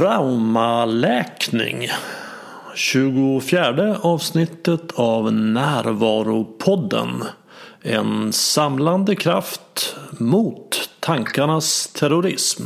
[0.00, 1.88] Traumaläkning
[2.74, 7.24] 24 avsnittet av Närvaropodden
[7.82, 12.62] En samlande kraft mot tankarnas terrorism.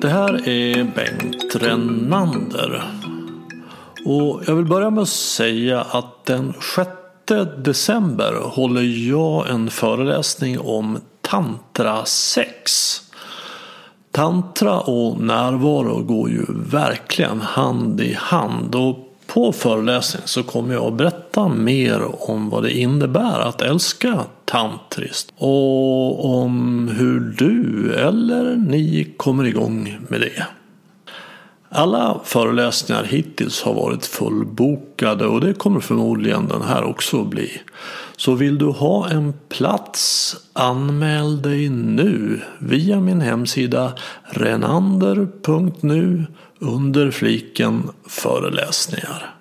[0.00, 2.82] Det här är Bengt Renander.
[4.06, 6.97] Och jag vill börja med att säga att den 6
[7.36, 12.72] december håller jag en föreläsning om tantra sex.
[14.10, 18.74] Tantra och närvaro går ju verkligen hand i hand.
[18.74, 24.24] Och på föreläsningen så kommer jag att berätta mer om vad det innebär att älska
[24.44, 25.32] tantriskt.
[25.36, 30.46] Och om hur du eller ni kommer igång med det.
[31.70, 37.62] Alla föreläsningar hittills har varit fullbokade och det kommer förmodligen den här också att bli.
[38.16, 43.92] Så vill du ha en plats, anmäl dig nu via min hemsida
[44.24, 46.26] renander.nu
[46.58, 49.34] under fliken föreläsningar.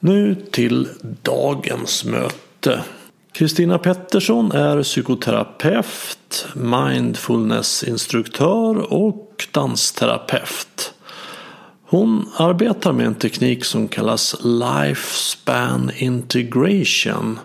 [0.00, 0.88] Nu till
[1.22, 2.82] dagens möte.
[3.34, 10.94] Kristina Pettersson är psykoterapeut, mindfulnessinstruktör och dansterapeut.
[11.86, 17.38] Hon arbetar med en teknik som kallas Lifespan Integration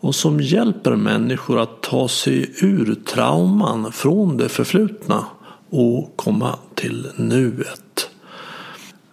[0.00, 5.24] och som hjälper människor att ta sig ur trauman från det förflutna
[5.70, 8.09] och komma till nuet.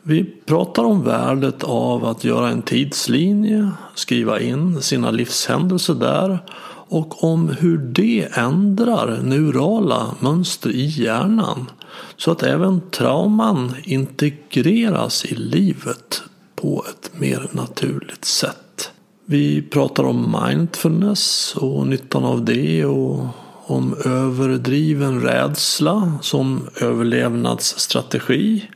[0.08, 6.40] Vi pratar om värdet av att göra en tidslinje, skriva in sina livshändelser där
[6.90, 11.66] och om hur det ändrar neurala mönster i hjärnan
[12.18, 16.22] så att även trauman integreras i livet
[16.56, 18.92] på ett mer naturligt sätt.
[19.26, 23.28] Vi pratar om mindfulness och nyttan av det och
[23.66, 28.68] om överdriven rädsla som överlevnadsstrategi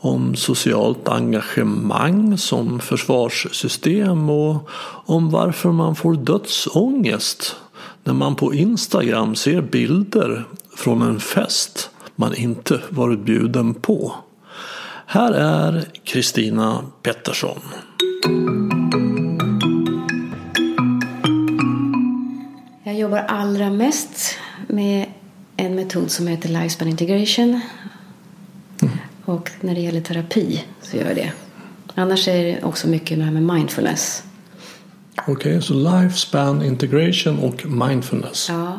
[0.00, 4.68] om socialt engagemang som försvarssystem och
[5.06, 7.56] om varför man får dödsångest
[8.04, 10.44] när man på Instagram ser bilder
[10.76, 14.14] från en fest man inte varit bjuden på.
[15.06, 17.58] Här är Kristina Pettersson.
[22.84, 24.34] Jag jobbar allra mest
[24.66, 25.06] med
[25.56, 27.60] en metod som heter Lifespan Integration
[29.28, 31.32] och när det gäller terapi så gör jag det.
[31.94, 34.22] Annars är det också mycket det här med mindfulness.
[35.16, 38.48] Okej, okay, så lifespan integration och mindfulness.
[38.48, 38.78] Ja.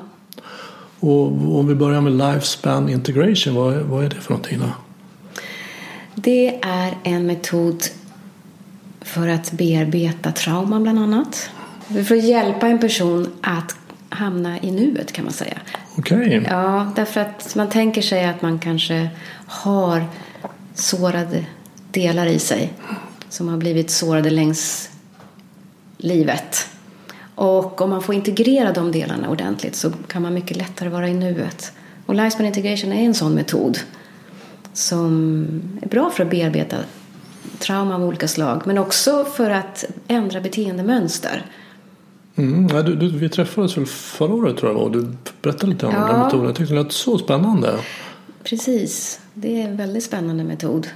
[1.00, 1.26] Och
[1.60, 4.70] om vi börjar med lifespan integration, vad, vad är det för någonting då?
[6.16, 7.84] Det är en metod
[9.02, 11.50] för att bearbeta trauman bland annat.
[12.08, 13.76] För att hjälpa en person att
[14.10, 15.58] hamna i nuet kan man säga.
[15.98, 16.18] Okej.
[16.18, 16.44] Okay.
[16.50, 19.10] Ja, därför att man tänker sig att man kanske
[19.48, 20.06] har
[20.80, 21.46] sårade
[21.92, 22.74] delar i sig
[23.30, 24.90] som har blivit sårade längs
[25.98, 26.68] livet.
[27.36, 31.14] Och om man får integrera de delarna ordentligt så kan man mycket lättare vara i
[31.14, 31.72] nuet.
[32.06, 33.80] Och Lifespan Integration är en sån metod
[34.74, 35.46] som
[35.82, 36.78] är bra för att bearbeta
[37.60, 41.46] trauma av olika slag men också för att ändra beteendemönster.
[42.36, 45.08] Mm, ja, du, du, vi träffades väl förra året tror jag och du
[45.42, 46.08] berättade lite om ja.
[46.08, 46.46] den metoden.
[46.46, 47.80] Jag tyckte det lät så spännande.
[48.50, 50.88] Precis, det är en väldigt spännande metod.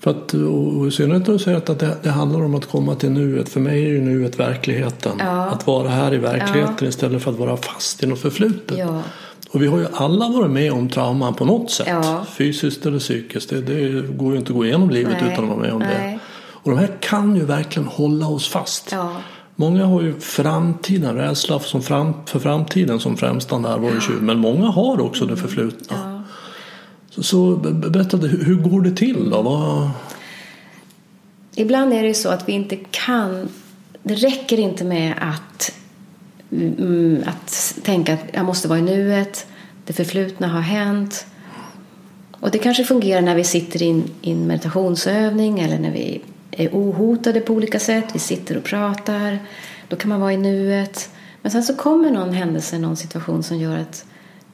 [0.00, 2.94] För att, och i synnerhet när du säger att det, det, handlar om att komma
[2.94, 3.48] till nuet.
[3.48, 5.12] För mig är ju nuet verkligheten.
[5.18, 5.46] Ja.
[5.46, 6.86] Att vara här i verkligheten ja.
[6.86, 8.78] istället för att vara fast i något förflutet.
[8.78, 9.02] Ja.
[9.50, 12.06] Och vi har ju alla varit med om trauman på något sätt.
[12.36, 13.50] Fysiskt eller psykiskt.
[13.50, 15.32] Det, det, går ju inte att gå igenom livet Nej.
[15.32, 16.12] utan att vara med om Nej.
[16.12, 16.18] det.
[16.52, 18.94] Och de här kan ju verkligen hålla oss fast.
[19.56, 24.22] Många har ju framtiden, rädsla som fram, för framtiden som främsta närvarotjuv.
[24.22, 26.07] Men många har också det förflutna.
[27.20, 29.42] Så berätta, hur går det till då?
[29.42, 29.90] Vad...
[31.54, 33.48] Ibland är det så att vi inte kan,
[34.02, 35.72] det räcker inte med att,
[36.52, 39.46] mm, att tänka att jag måste vara i nuet,
[39.84, 41.26] det förflutna har hänt.
[42.40, 46.20] Och det kanske fungerar när vi sitter i en meditationsövning eller när vi
[46.50, 49.38] är ohotade på olika sätt, vi sitter och pratar,
[49.88, 51.10] då kan man vara i nuet.
[51.42, 54.04] Men sen så kommer någon händelse, någon situation som gör att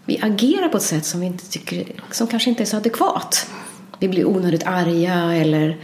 [0.04, 3.50] vi agerar på ett sätt som vi inte tycker, som kanske inte är så adekvat.
[3.98, 5.76] Vi blir onödigt arga eller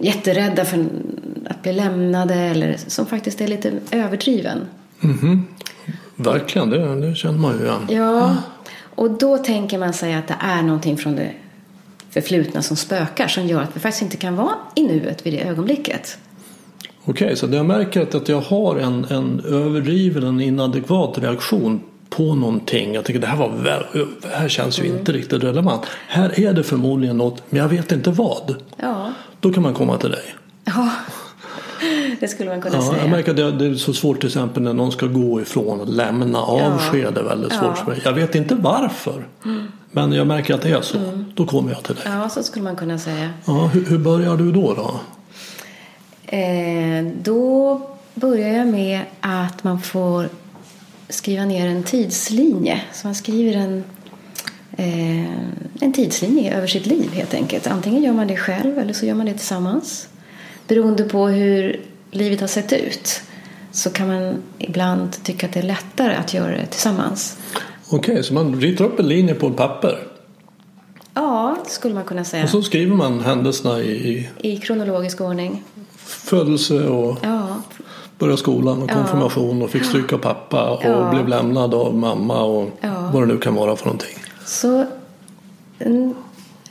[0.00, 0.86] jätterädda för
[1.46, 4.58] att bli lämnade eller som faktiskt är lite överdriven.
[5.00, 5.42] Mm -hmm.
[6.16, 7.86] Verkligen, det, det känner man ju igen.
[7.88, 8.36] Ja,
[8.94, 11.32] och då tänker man sig att det är någonting från det
[12.10, 15.40] förflutna som spökar som gör att vi faktiskt inte kan vara i nuet vid det
[15.40, 16.18] ögonblicket.
[17.04, 21.80] Okej, så jag märker att, att jag har en, en överdriven, en inadekvat reaktion
[22.10, 22.94] på någonting.
[22.94, 23.52] Jag tycker det här, var
[24.22, 24.98] det här känns ju Mm.
[24.98, 25.82] inte riktigt relevant.
[26.08, 28.54] Här är det förmodligen något, men jag vet inte vad.
[28.76, 30.34] Ja, Då kan man komma till dig.
[30.64, 30.90] ja.
[32.20, 33.02] det skulle man kunna Ja, säga.
[33.02, 35.88] jag märker att det, är så svårt till exempel när någon ska gå ifrån och
[35.88, 37.18] lämna avsked.
[37.18, 37.66] är väldigt svårt Ja.
[37.72, 37.76] Mm.
[37.76, 38.00] för mig.
[38.04, 39.24] Jag vet inte varför.
[39.90, 40.98] Men jag märker att det är så.
[41.34, 42.04] Då kommer jag till dig.
[42.06, 43.30] Ja, så skulle man kunna säga.
[43.46, 44.74] Ja, hur, hur börjar du då?
[44.74, 45.00] då?
[46.36, 47.80] Eh, då
[48.14, 50.28] börjar jag med att man får
[51.08, 52.80] skriva ner en tidslinje.
[52.92, 53.84] Så man skriver en,
[54.76, 55.32] eh,
[55.80, 57.66] en tidslinje över sitt liv helt enkelt.
[57.66, 60.08] Antingen gör man det själv eller så gör man det tillsammans.
[60.68, 63.20] Beroende på hur livet har sett ut
[63.72, 67.36] så kan man ibland tycka att det är lättare att göra det tillsammans.
[67.90, 69.98] Okej, så man ritar upp en linje på ett papper.
[71.14, 72.42] Ja, det skulle man kunna säga.
[72.44, 75.62] Och så skriver man händelserna i I kronologisk ordning.
[76.04, 77.62] födelse och Ja,
[78.18, 81.10] börja skolan och konfirmation och fick stryk av pappa och Ja.
[81.14, 83.10] blev lämnad av mamma och Ja.
[83.12, 84.18] vad det nu kan vara för någonting.
[84.44, 84.86] Så
[85.78, 86.14] en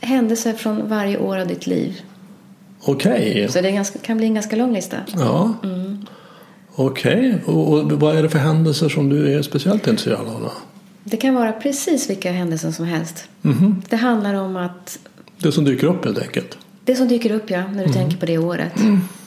[0.00, 2.00] händelse från varje år av ditt liv.
[2.84, 4.96] Okej, Så det ganska, kan bli en ganska lång lista.
[5.18, 5.52] ja.
[5.64, 6.06] Mm.
[6.74, 10.40] Okej, och, och vad är det för händelser som du är speciellt intresserad av?
[10.42, 10.52] Då?
[11.04, 13.28] Det kan vara precis vilka händelser som helst.
[13.42, 13.82] Mhm.
[13.88, 14.98] Det handlar om att
[15.38, 16.58] Det som dyker upp helt enkelt.
[16.84, 17.72] det som dyker upp ja, Mm.
[17.76, 18.72] när du tänker på det året.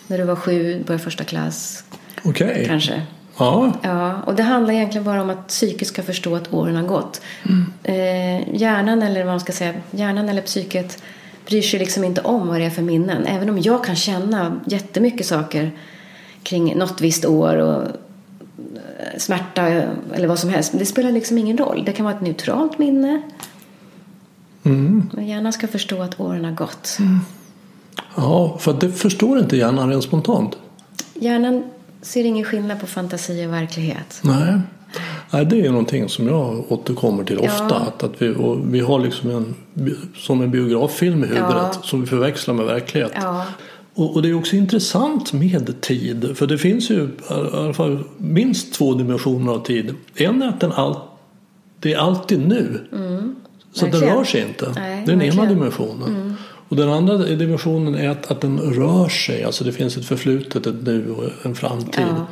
[0.07, 1.83] När du var sju, började första klass
[2.23, 2.65] Okej.
[2.67, 3.01] kanske.
[3.37, 6.83] Ja, Ja, och det handlar egentligen bara om att psyket ska förstå att åren har
[6.83, 7.21] gått.
[7.83, 11.03] Eh, hjärnan eller vad man ska säga, hjärnan eller psyket
[11.45, 13.25] bryr sig liksom inte om vad det är för minnen.
[13.25, 15.71] Även om jag kan känna jättemycket saker
[16.43, 19.67] kring något visst år och eh, smärta
[20.13, 20.71] eller vad som helst.
[20.79, 21.83] Det spelar liksom ingen roll.
[21.85, 23.21] Det kan vara ett neutralt minne.
[25.11, 26.97] Men hjärnan ska förstå att åren har gått.
[28.15, 30.57] ja för det förstår inte hjärnan rent spontant.
[31.13, 31.63] Hjärnan
[32.01, 34.19] ser ingen skillnad på fantasi och verklighet.
[34.21, 34.59] Nej.
[35.31, 37.65] Nej, det är ju någonting som jag återkommer till ofta.
[37.69, 37.75] Ja.
[37.75, 39.55] Att, att vi, vi har liksom en,
[40.15, 41.73] som en biograffilm i huvudet Ja.
[41.83, 43.11] som vi förväxlar med verklighet.
[43.15, 43.45] Ja,
[43.93, 46.31] Och, och det är också intressant med tid.
[46.37, 47.09] För det finns ju i
[47.53, 49.95] alla fall minst två dimensioner av tid.
[50.15, 50.95] En är att den all,
[51.79, 52.79] det är alltid nu.
[53.73, 54.71] så att den rör sig inte.
[54.75, 56.35] Nej, det är den ena dimensionen.
[56.71, 59.43] Och den andra dimensionen är att, att den rör sig.
[59.43, 62.05] Alltså det finns ett förflutet, ett nu och en framtid.
[62.17, 62.25] Ja.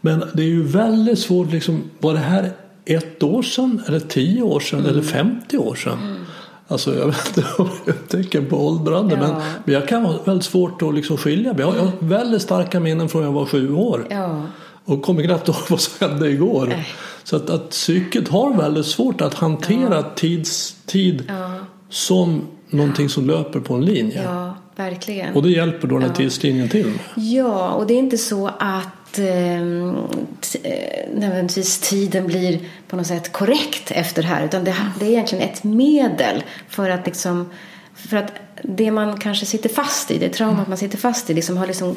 [0.00, 1.52] Men det är ju väldigt svårt.
[1.52, 2.52] Liksom, var det här
[2.84, 3.82] ett år sedan?
[3.86, 4.78] Eller tio år sedan?
[4.80, 4.90] Mm.
[4.90, 6.24] Eller 50 år sedan?
[6.68, 9.14] Alltså jag vet inte om det är ett tecken på åldrande.
[9.14, 9.20] Ja.
[9.20, 11.54] Men, men jag kan ha väldigt svårt att liksom skilja.
[11.58, 14.06] Jag har, jag har väldigt starka minnen från jag var sju år.
[14.10, 14.42] ja.
[14.84, 16.66] Och kommer knappt ihåg vad som hände igår.
[16.66, 16.86] Nej.
[17.24, 21.50] Så att, att psyket har väldigt svårt att hantera tids, tid Ja.
[21.88, 24.22] som någonting som löper på en linje.
[24.22, 25.34] ja verkligen.
[25.34, 26.92] Och det hjälper då den här tidslinjen till.
[27.16, 29.94] Ja, och det är inte så att eh,
[30.40, 34.44] t- eh, nödvändigtvis tiden blir på något sätt korrekt efter det här.
[34.44, 37.50] Utan det, det är egentligen ett medel för att liksom
[37.94, 38.32] för att
[38.62, 41.94] det man kanske sitter fast i, det traumat man sitter fast i, liksom har liksom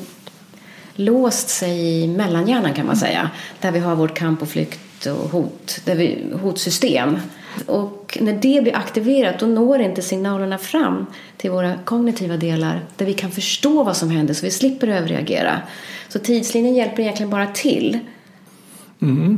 [0.96, 3.30] låst sig i mellanhjärnan kan man säga.
[3.62, 7.18] Där vi har vårt kamp och flykt och hot, där vi, hotsystem.
[7.66, 11.06] Och när det blir aktiverat då når inte signalerna fram
[11.38, 15.62] till våra kognitiva delar där vi kan förstå vad som händer så vi slipper överreagera.
[16.10, 18.00] Så tidslinjen hjälper egentligen bara till.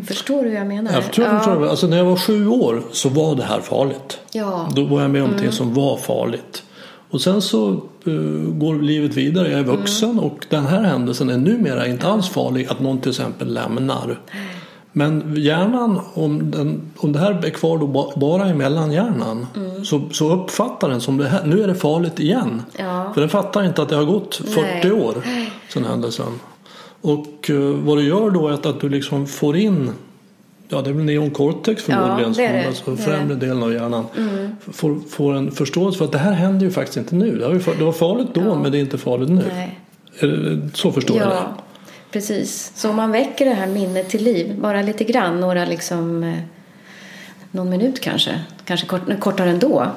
[0.08, 0.91] Förstår du hur jag menar?
[0.91, 1.67] Jag tror förstår.
[1.67, 4.20] Alltså när jag var sju år så var det här farligt.
[4.32, 4.70] Ja.
[4.75, 6.63] Då var jag med om någonting som var farligt.
[7.10, 7.70] Och sen så
[8.05, 8.13] eh,
[8.53, 9.51] går livet vidare.
[9.51, 13.10] Jag är vuxen och den här händelsen är numera inte alls farlig att någon till
[13.10, 14.20] exempel lämnar.
[14.93, 19.47] Men hjärnan, om, den, om det här är kvar då ba- bara i mellanhjärnan
[19.83, 22.62] så, så uppfattar den som det här, nu är det farligt igen.
[22.77, 23.12] Ja.
[23.13, 24.91] För den fattar inte att det har gått 40 Nej.
[24.91, 25.15] år
[25.69, 26.39] sedan händelsen.
[27.01, 29.89] Och eh, vad du gör då är att, att du liksom får in
[30.69, 32.67] Ja, det är väl neoncortex förmodligen, Ja, det det.
[32.67, 34.05] alltså främre delen av hjärnan.
[34.71, 37.38] Får, får en förståelse för att det här händer ju faktiskt inte nu.
[37.38, 39.43] Det, var farligt då, men det är inte farligt nu.
[39.47, 39.79] Nej.
[40.73, 41.43] Så förstår jag det.
[42.13, 42.72] Precis.
[42.75, 46.39] Så om man väcker det här minnet till liv, bara lite grann, några liksom, eh,
[47.51, 49.91] någon minut kanske, kanske kort, kortare ändå,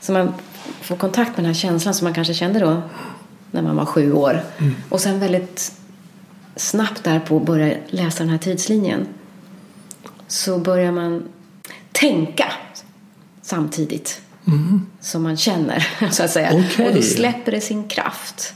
[0.00, 0.34] så man
[0.80, 2.82] får kontakt med den här känslan som man kanske kände då
[3.50, 4.44] när man var sju år.
[4.88, 5.72] Och sen väldigt
[6.56, 9.06] snabbt därpå börja läsa den här tidslinjen.
[10.26, 11.28] Så börjar man
[11.92, 12.52] tänka
[13.42, 14.20] samtidigt
[15.00, 16.50] som man känner, så att säga.
[16.52, 16.88] Okej.
[16.88, 18.54] Och då släpper det sin kraft.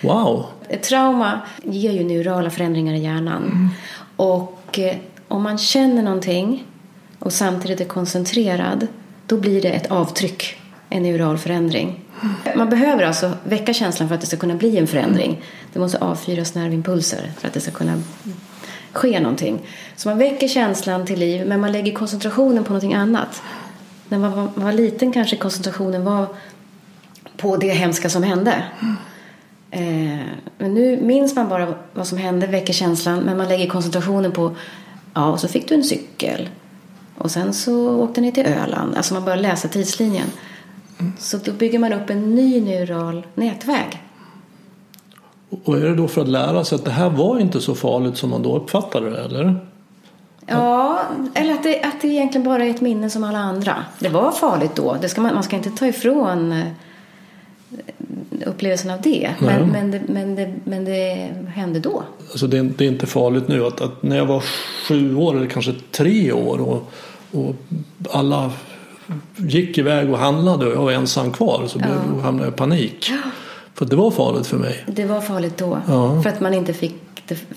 [0.00, 0.46] Wow.
[0.82, 3.70] Trauma ger ju neurala förändringar i hjärnan.
[4.16, 4.96] Och eh,
[5.28, 6.64] om man känner någonting
[7.18, 8.86] och samtidigt är koncentrerad
[9.26, 10.56] då blir det ett avtryck,
[10.88, 12.00] en neural förändring.
[12.56, 15.42] Man behöver alltså väcka känslan för att det ska kunna bli en förändring.
[15.72, 18.02] Det måste avfyras nervimpulser för att det ska kunna
[18.92, 19.58] ske någonting.
[19.96, 23.42] Så man väcker känslan till liv men man lägger koncentrationen på någonting annat.
[24.08, 26.26] När man var, var liten kanske koncentrationen var
[27.36, 28.64] på det hemska som hände.
[29.70, 30.26] Eh,
[30.58, 34.56] men nu minns man bara vad som hände, väcker känslan men man lägger koncentrationen på
[35.14, 36.48] ja, och så fick du en cykel.
[37.18, 38.96] Och sen så åkte ni till Öland.
[38.96, 40.26] Alltså man börjar läsa tidslinjen.
[41.18, 44.02] Så då bygger man upp en ny neural nätväg.
[45.64, 48.16] Och är det då för att lära sig att det här var inte så farligt
[48.16, 49.66] som man då uppfattade det, eller?
[50.46, 51.00] Ja,
[51.34, 53.74] eller att det, att det egentligen bara är ett minne som alla andra.
[53.98, 54.96] Det var farligt då.
[55.00, 56.66] Det ska man, man ska inte ta ifrån eh,
[58.58, 59.34] upplevelsen av det.
[59.38, 62.02] Men, men, det, men, det, men det hände då.
[62.30, 64.44] Alltså det, är, det är inte farligt nu att, att, när jag var
[64.88, 66.90] sju år eller kanske tre år och,
[67.30, 67.54] och
[68.10, 68.50] alla
[69.36, 72.22] gick iväg och handlade och jag var ensam kvar så blev, ja.
[72.22, 73.10] hamnade jag i panik.
[73.10, 73.30] Ja.
[73.74, 74.84] För det var farligt för mig.
[74.86, 75.80] Det var farligt då.
[75.86, 76.22] Ja.
[76.22, 76.94] För att man inte fick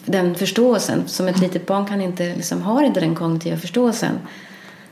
[0.06, 1.04] den förståelsen.
[1.06, 4.20] Som ett litet barn kan inte, liksom, har inte den kognitiva förståelsen.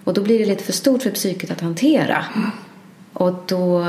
[0.04, 2.26] Och då blir det lite för stort för psyket att hantera.
[3.14, 3.86] Och då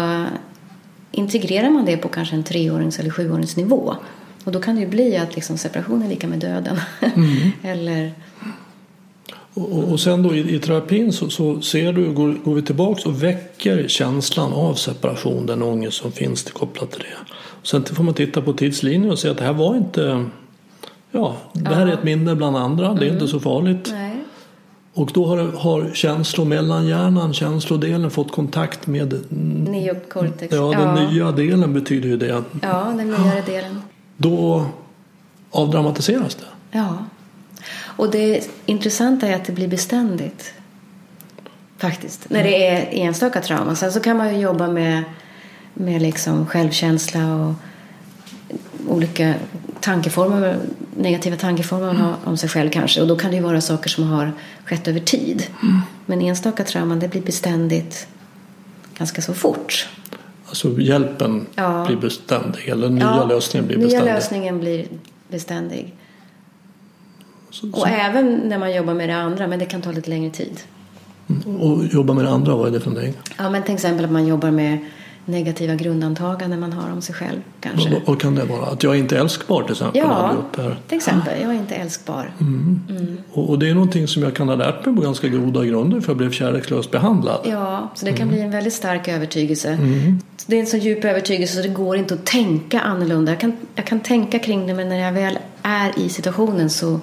[1.12, 3.96] integrerar man det på kanske en treårings eller sjuårings nivå.
[4.44, 6.80] Och då kan det ju bli att liksom separation är lika med döden.
[7.00, 7.50] Mm.
[7.62, 8.12] eller...
[9.54, 13.06] Och, och sen då i, i terapin så, så, ser du, går, går vi tillbaks
[13.06, 17.32] och väcker känslan av separation, den ångest som finns kopplat till det.
[17.60, 20.24] Och sen får man titta på tidslinjen och se att det här var inte,
[21.10, 21.92] ja, det här ja.
[21.92, 23.14] är ett minne bland andra, det är mm.
[23.14, 23.88] inte så farligt.
[23.92, 23.99] Nej.
[24.94, 29.24] Och då har, har känslomellanhjärnan, känslodelen, fått kontakt med
[29.68, 30.54] neokortex.
[30.54, 31.10] Ja, den ja.
[31.10, 32.42] nya delen betyder ju det.
[32.62, 33.82] Ja, den nyare delen.
[34.16, 34.66] Då
[35.50, 36.78] avdramatiseras det.
[36.78, 36.98] Ja.
[37.72, 40.52] Och det intressanta är att det blir beständigt.
[41.78, 42.30] Faktiskt.
[42.30, 43.76] När det är enstaka trauman.
[43.76, 45.02] Sen så kan man ju jobba med,
[45.74, 47.54] med liksom självkänsla och
[48.88, 49.34] olika
[49.80, 50.58] tankeformer,
[51.02, 52.12] negativa tankeformer mm.
[52.24, 53.00] om sig själv kanske.
[53.00, 54.32] Och då kan det ju vara saker som har
[54.64, 55.46] skett över tid.
[55.62, 55.80] Mm.
[56.06, 58.06] Men enstaka trauman det blir beständigt
[58.98, 59.88] ganska så fort.
[60.46, 61.84] Alltså hjälpen ja.
[61.86, 64.04] blir beständig eller nya ja, lösningen blir beständig?
[64.04, 64.86] Nya lösningen blir
[65.28, 65.94] beständig.
[67.50, 67.80] Så, så.
[67.80, 70.60] Och även när man jobbar med det andra, men det kan ta lite längre tid.
[71.28, 71.60] Mm.
[71.60, 73.14] Och jobba med det andra, vad är det för någonting?
[73.38, 74.78] Ja, men till exempel att man jobbar med
[75.24, 77.40] negativa grundantaganden man har om sig själv.
[77.60, 78.02] Kanske.
[78.06, 78.66] Vad, kan det vara?
[78.66, 80.02] Att jag är inte älskbar till exempel?
[80.04, 80.36] Ja,
[80.88, 81.40] till exempel.
[81.42, 82.30] Jag är inte älskbar.
[82.40, 82.80] Mm.
[82.88, 83.18] Mm.
[83.32, 86.00] Och, och, det är någonting som jag kan ha lärt mig på ganska goda grunder
[86.00, 87.40] för jag blev kärlekslöst behandlad.
[87.44, 88.34] Ja, så det kan mm.
[88.34, 89.68] bli en väldigt stark övertygelse.
[89.68, 90.18] Mm.
[90.46, 93.32] Det är en så djup övertygelse så det går inte att tänka annorlunda.
[93.32, 97.00] Jag kan, jag kan tänka kring det men när jag väl är i situationen så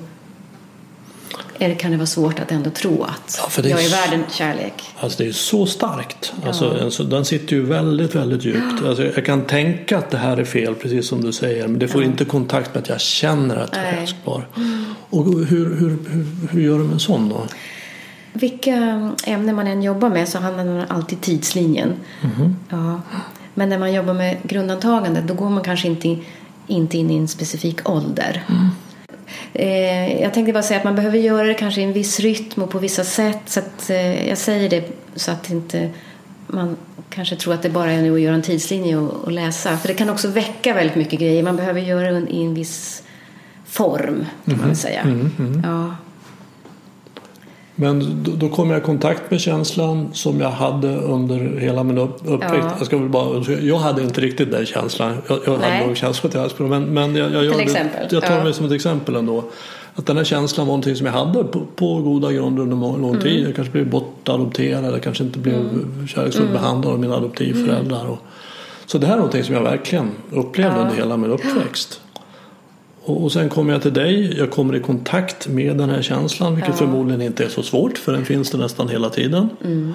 [1.60, 4.74] eller kan det vara svårt att ändå tro att ja, är jag är värd kärlek?
[5.00, 6.34] Alltså det är så starkt.
[6.44, 6.48] Ja.
[6.48, 8.86] Alltså, den sitter ju väldigt, väldigt djupt.
[8.86, 11.68] Alltså, jag kan tänka att det här är fel, precis som du säger.
[11.68, 12.08] Men det får ja.
[12.08, 14.48] inte kontakt med att jag känner att jag är älskbar.
[14.58, 14.86] Mm.
[15.10, 17.46] Och hur, hur, hur, hur gör du med en sån då?
[18.34, 18.76] Vilka
[19.24, 21.94] ämnen man än jobbar med så handlar det alltid tidslinjen.
[22.22, 22.56] Mm.
[22.70, 23.02] Ja.
[23.54, 26.18] Men när man jobbar med grundantagande då går man kanske inte,
[26.68, 28.44] inte in i en specifik ålder.
[28.50, 28.70] Mm.
[29.54, 32.64] Eh, jag tänkte bara säga att man behöver göra det kanske i en viss rytm
[32.64, 33.42] och på vissa sätt.
[33.46, 35.90] Så att, eh, jag säger det så att inte
[36.48, 36.78] man
[37.10, 39.78] kanske tror att det bara är nu att göra en tidslinje och, och läsa.
[39.78, 41.44] För det kan också väcka väldigt mycket grejer.
[41.44, 43.04] Man behöver göra det i en viss
[43.66, 45.02] form, kan mm man väl säga.
[45.02, 45.62] Mm -hmm.
[45.66, 45.96] ja.
[47.80, 51.98] Men då, då kom jag i kontakt med känslan som jag hade under hela min
[51.98, 52.58] upp, uppväxt.
[52.62, 52.76] Ja.
[52.78, 55.18] Jag, ska väl bara, jag hade inte riktigt den känslan.
[55.28, 56.70] Jag, jag hade nog känsla till Asperger.
[56.70, 57.70] Men, men jag, jag, jag,
[58.10, 58.44] jag tar ja.
[58.44, 59.44] mig som ett exempel ändå.
[59.96, 63.02] Att den här känslan var någonting som jag hade på, på goda grunder under lång,
[63.02, 63.22] lång mm.
[63.22, 63.48] tid.
[63.48, 66.08] Jag kanske blev bortadopterad eller kanske inte blev mm.
[66.08, 66.62] kärleksfullt mm.
[66.62, 68.08] behandlad av mina adoptivföräldrar.
[68.08, 68.20] Och,
[68.86, 70.82] så det här är någonting som jag verkligen upplevde ja.
[70.82, 72.02] under hela min uppväxt.
[73.08, 76.72] Och, sen kommer jag till dig, jag kommer i kontakt med den här känslan vilket
[76.72, 76.78] ja.
[76.78, 79.50] förmodligen inte är så svårt för den finns det nästan hela tiden.
[79.66, 79.94] Mm.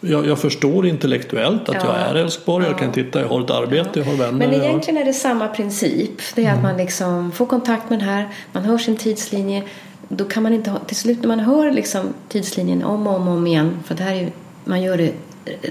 [0.00, 1.80] Jag, jag, förstår intellektuellt att ja.
[1.84, 4.32] jag är älskbar, jag kan titta, jag har ett arbete, jag har vänner.
[4.48, 6.10] Men egentligen är det samma princip.
[6.34, 6.56] Det är mm.
[6.56, 9.62] att man liksom får kontakt med den här, man hör sin tidslinje.
[10.08, 13.28] Då kan man inte ha, till slut när man hör liksom tidslinjen om och om,
[13.28, 14.32] och om igen, för det här är,
[14.64, 15.12] man gör det,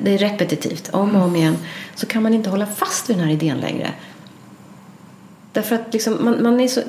[0.02, 1.58] det är repetitivt, om och om igen,
[1.96, 3.94] så kan man inte hålla fast vid den här idén längre.
[5.54, 6.82] Därför att liksom, man, man är så...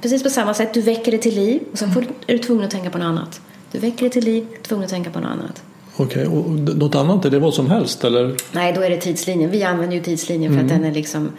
[0.00, 2.64] Precis på samma sätt, du väcker det till liv och sen får, är du tvungen
[2.64, 3.40] att tänka på något annat.
[3.72, 5.62] Du väcker det till liv, tvungen att tänka på något annat.
[5.96, 6.38] Okej, okay.
[6.38, 8.36] och något annat, är det vad som helst eller?
[8.52, 9.50] Nej, då är det tidslinjen.
[9.50, 10.66] Vi använder ju tidslinjen för mm.
[10.66, 11.30] att den är liksom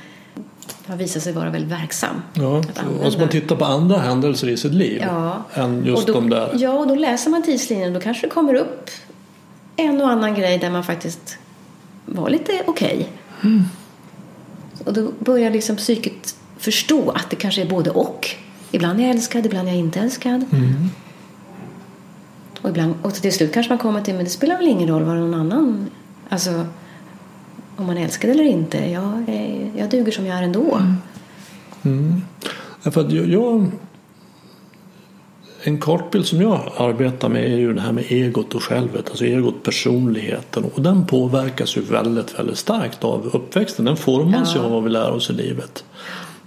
[0.88, 2.22] har visat sig vara väldigt verksam.
[2.34, 2.64] Ja,
[3.04, 5.44] alltså man tittar på andra händelser i sitt liv ja.
[5.54, 6.52] än just då, de där.
[6.54, 8.90] Ja, och då läser man tidslinjen då kanske det kommer upp
[9.76, 11.38] en och annan grej där man faktiskt
[12.06, 13.10] vara lite okej.
[13.42, 13.60] Okay.
[14.86, 18.30] Och då börjar liksom psyket förstå att det kanske är både och.
[18.72, 20.46] Ibland är jag älskad, ibland är jag inte älskad.
[20.52, 20.90] Mm.
[22.62, 25.04] Och, ibland, och till slut kanske man kommer till men det spelar väl ingen roll
[25.04, 25.90] vad någon annan...
[26.30, 26.66] Alltså,
[27.76, 28.78] om man är älskad eller inte.
[28.78, 29.24] Jag,
[29.78, 30.82] jag duger som jag är ändå.
[31.84, 32.22] Mm.
[32.82, 33.72] För att jag, jag,
[35.68, 39.10] en kartbild som jag arbetar med är ju det här med egot och självet.
[39.10, 40.64] Alltså egot, personligheten.
[40.64, 43.86] Och den påverkas ju väldigt, väldigt starkt av uppväxten.
[43.86, 44.62] Den formas ja.
[44.62, 45.84] ju av vad vi lär oss i livet.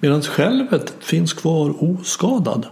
[0.01, 2.67] Medan självet finns kvar oskadad.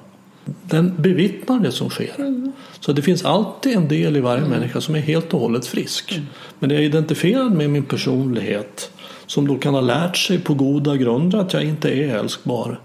[0.44, 2.14] Den bevittnar det som sker.
[2.18, 2.52] Mm.
[2.80, 4.50] Så det finns alltid en del i varje mm.
[4.50, 6.12] människa som är helt och hållet frisk.
[6.12, 6.26] Mm.
[6.58, 8.90] Men det är identifierad med min personlighet
[9.26, 12.80] som då kan ha lärt sig på goda grunder att jag inte är älskbar.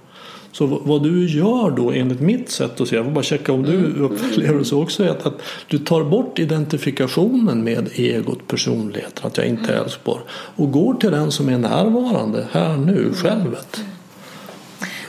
[0.52, 3.64] Så vad du gör då enligt mitt sätt att se, jag får bara checka om
[3.64, 4.02] du mm.
[4.02, 9.38] upplever det så också, är att, att du tar bort identifikationen med egot, personligheten, att
[9.38, 9.84] jag inte är mm.
[9.84, 13.84] älskbar och går till den som är närvarande här nu, självet.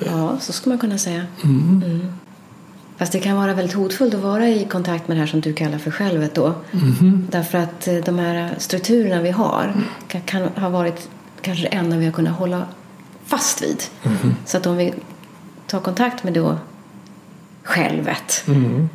[0.07, 1.27] Ja, så skulle man kunna säga.
[1.45, 1.83] Mm.
[1.87, 2.07] Mm.
[2.97, 5.53] Fast det kan vara väldigt hotfullt att vara i kontakt med det här som du
[5.53, 6.55] kallar för självet då.
[6.73, 7.27] Mm.
[7.31, 9.75] Därför att eh, de här strukturerna vi har
[10.09, 11.09] kan, kan ha varit
[11.41, 12.67] kanske det enda vi har kunnat hålla
[13.25, 13.83] fast vid.
[14.05, 14.35] Mm.
[14.47, 14.95] Så att om vi
[15.73, 16.59] tar kontakt med då
[17.63, 18.45] självet.
[18.47, 18.89] Mm.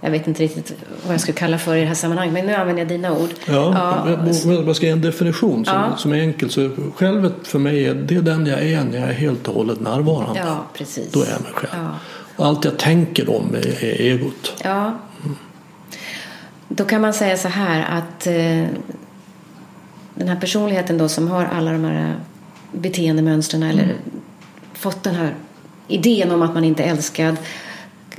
[0.00, 0.72] Jag vet inte riktigt
[1.04, 3.30] vad jag skulle kalla för i det här sammanhanget men nu använder jag dina ord.
[3.46, 4.16] Ja, ja.
[4.62, 5.96] Vad ska ge en definition som, ja.
[5.96, 6.50] som är enkel?
[6.50, 9.54] Så självet för mig är, det är den jag är när jag är helt och
[9.54, 10.40] hållet närvarande.
[10.40, 11.12] Ja, precis.
[11.12, 11.72] Då är jag mig själv.
[11.82, 11.90] Ja.
[12.36, 14.54] Och allt jag tänker om är, är egot.
[14.64, 14.84] Ja.
[15.24, 15.36] Mm.
[16.68, 18.66] Då kan man säga så här att eh,
[20.14, 22.16] den här personligheten då som har alla de här
[22.72, 23.78] beteendemönstren mm.
[23.78, 23.94] eller
[24.74, 25.34] fått den här
[25.88, 27.36] idén om att man inte är älskad.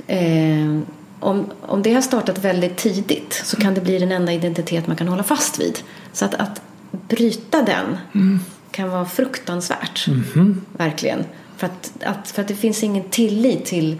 [0.06, 0.78] Eh,
[1.20, 4.96] om, om det har startat väldigt tidigt så kan det bli den enda identitet man
[4.96, 5.78] kan hålla fast vid.
[6.12, 8.40] Så att, att bryta den mm.
[8.70, 10.08] kan vara fruktansvärt.
[10.08, 10.60] Mm.
[10.72, 11.24] Verkligen.
[11.56, 13.98] För att, att, för att det finns ingen tillit till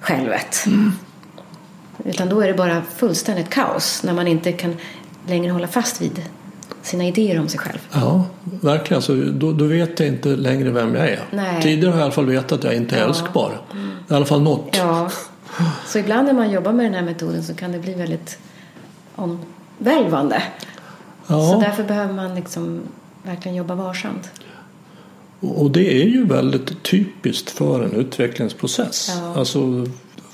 [0.00, 0.64] självet.
[0.66, 0.92] Mm.
[2.04, 4.76] Utan då är det bara fullständigt kaos när man inte kan
[5.26, 6.22] längre hålla fast vid
[6.88, 7.78] sina idéer om sig själv.
[7.92, 8.96] Ja, verkligen.
[8.96, 11.22] Alltså, då, då vet jag inte längre vem jag är.
[11.30, 11.62] Nej.
[11.62, 13.06] Tidigare har jag i alla fall vetat att jag inte är ja.
[13.06, 13.60] älskbar.
[13.72, 13.90] Mm.
[14.10, 14.76] I alla fall något.
[14.78, 15.10] Ja.
[15.86, 18.38] Så ibland när man jobbar med den här metoden så kan det bli väldigt
[19.14, 20.42] omvälvande.
[21.26, 21.50] Ja.
[21.52, 22.80] Så därför behöver man liksom
[23.22, 24.30] verkligen jobba varsamt.
[25.40, 29.16] Och det är ju väldigt typiskt för en utvecklingsprocess.
[29.20, 29.34] Ja.
[29.36, 29.86] Alltså,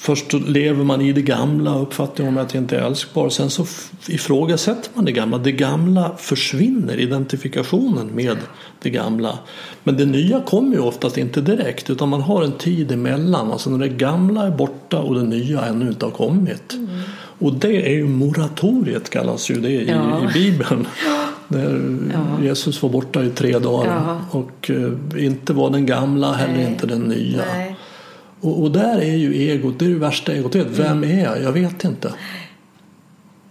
[0.05, 3.29] först lever man i det gamla, uppfattningen om att jag inte är älskbar.
[3.29, 3.67] Sen så
[4.09, 5.38] ifrågasätter man det gamla.
[5.38, 8.37] Det gamla försvinner, identifikationen med
[8.83, 9.38] det gamla.
[9.85, 13.53] Men det nya kommer ju oftast inte direkt utan man har en tid emellan.
[13.53, 16.73] Alltså när det gamla är borta och det nya ännu inte har kommit.
[16.73, 17.01] Mm.
[17.38, 20.21] Och det är ju moratoriet kallas ju det i, ja.
[20.31, 20.87] i Bibeln.
[21.49, 22.45] Där Ja.
[22.45, 24.38] Jesus var borta i tre dagar Ja.
[24.38, 26.67] och eh, inte var den gamla heller Nej.
[26.67, 27.43] inte den nya.
[27.55, 27.77] Nej.
[28.44, 30.54] Och, och där är ju egot, det är det värsta egot.
[30.54, 30.66] Mm.
[30.72, 31.42] Vem är jag?
[31.42, 32.12] Jag vet inte.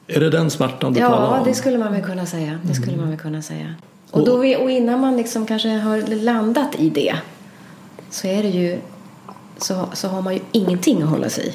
[0.08, 1.46] Är det den smärtan du talar Ja, om?
[1.46, 2.60] det skulle man väl kunna säga.
[2.64, 3.74] Det skulle man väl kunna säga.
[4.12, 7.16] Och, Och- då, och innan man liksom kanske har landat i det
[8.10, 8.80] så är det ju
[9.58, 11.52] så, så har man ju ingenting att hålla sig i.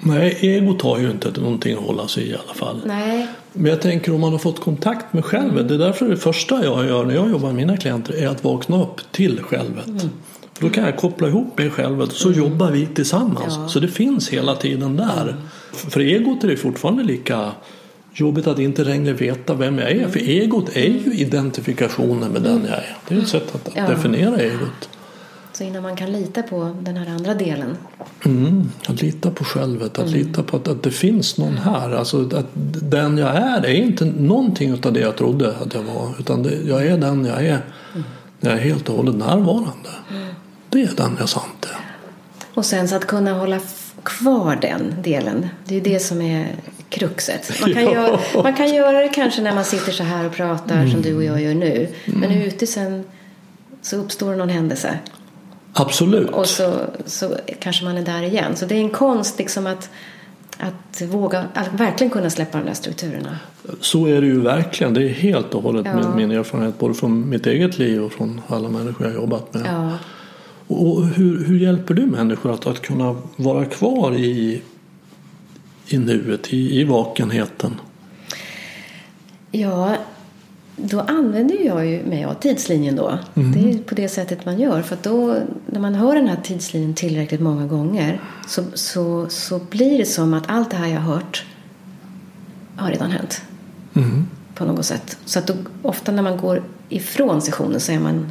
[0.00, 2.82] Nej, egot har ju inte någonting att hålla sig i i alla fall.
[2.86, 3.26] Nej.
[3.52, 5.68] Men jag tänker om man har fått kontakt med självet.
[5.68, 8.44] Det är därför det första jag gör när jag jobbar med mina klienter är att
[8.44, 9.86] vakna upp till självet.
[9.86, 10.10] Mm.
[10.60, 13.54] Då kan jag koppla ihop med självet och så jobbar vi tillsammans.
[13.56, 13.68] Ja.
[13.68, 15.36] Så det finns hela tiden där.
[15.72, 17.52] För egot är det fortfarande lika
[18.14, 20.08] jobbigt att inte längre veta vem jag är.
[20.08, 22.96] För egot är ju identifikationen med den jag är.
[23.08, 23.88] Det är ett sätt att, att Ja.
[23.88, 24.88] definiera egot.
[25.52, 27.76] Så innan man kan lita på den här andra delen.
[28.24, 31.90] Mm, att lita på självet, att lita på att, att det finns någon här.
[31.92, 32.46] Alltså att
[32.82, 36.10] den jag är är inte någonting av det jag trodde att jag var.
[36.18, 37.60] Utan det, jag är den jag är
[38.40, 39.90] när jag är helt och hållet närvarande.
[40.68, 41.76] Det är den jag sant är.
[42.54, 43.60] Och sen så att kunna hålla
[44.02, 45.48] kvar den delen.
[45.64, 46.46] Det är ju det som är
[46.88, 47.52] kruxet.
[47.60, 47.92] Man kan, Ja.
[47.92, 51.16] göra, man kan göra det kanske när man sitter så här och pratar som du
[51.16, 51.88] och jag gör nu.
[52.04, 53.04] Men ute sen
[53.82, 54.98] så uppstår någon händelse.
[55.72, 56.30] Absolut.
[56.30, 56.74] Och så,
[57.06, 58.56] så kanske man är där igen.
[58.56, 59.90] Så det är en konst liksom att,
[60.58, 63.38] att våga, att verkligen kunna släppa de där strukturerna.
[63.80, 64.94] Så är det ju verkligen.
[64.94, 65.94] Det är helt och hållet Ja.
[65.94, 69.54] min, min erfarenhet både från mitt eget liv och från alla människor jag har jobbat
[69.54, 69.62] med.
[69.66, 69.90] Ja.
[70.66, 74.62] Och, hur, hur hjälper du människor att, att kunna vara kvar i,
[75.88, 77.74] i nuet, i, i vakenheten?
[79.50, 79.96] Ja,
[80.76, 83.18] då använder jag ju mig av tidslinjen då.
[83.34, 84.82] Det är på det sättet man gör.
[84.82, 89.98] För då, när man hör den här tidslinjen tillräckligt många gånger så, så, så blir
[89.98, 91.44] det som att allt det här jag har hört
[92.76, 93.42] har redan hänt.
[93.94, 94.26] Mm.
[94.54, 95.18] på något sätt.
[95.24, 98.26] Så att då, ofta när man går ifrån sessionen så är man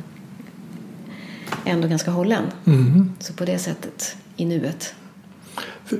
[1.65, 2.43] ändå ganska hållen.
[2.65, 3.11] Mm.
[3.19, 4.93] Så på det sättet i nuet.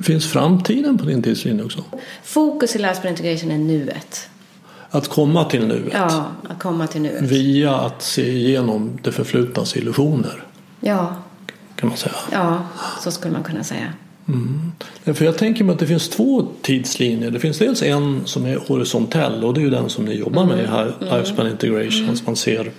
[0.02, 1.84] Finns framtiden på din tidslinje också?
[2.24, 4.28] Fokus i Lifespan Integration är nuet.
[4.90, 7.22] Att komma till nuet Ja, att komma till nuet.
[7.22, 10.42] via att se igenom det förflutnas illusioner
[10.80, 11.16] Ja,
[11.76, 12.14] kan man säga.
[12.32, 12.62] ja,
[13.02, 13.92] så skulle man kunna säga.
[15.04, 17.30] För jag tänker mig att det finns två tidslinjer.
[17.30, 20.44] Det finns dels en som är horisontell och det är ju den som ni jobbar
[20.44, 22.16] med i här Lifespan Integration.
[22.26, 22.70] Man ser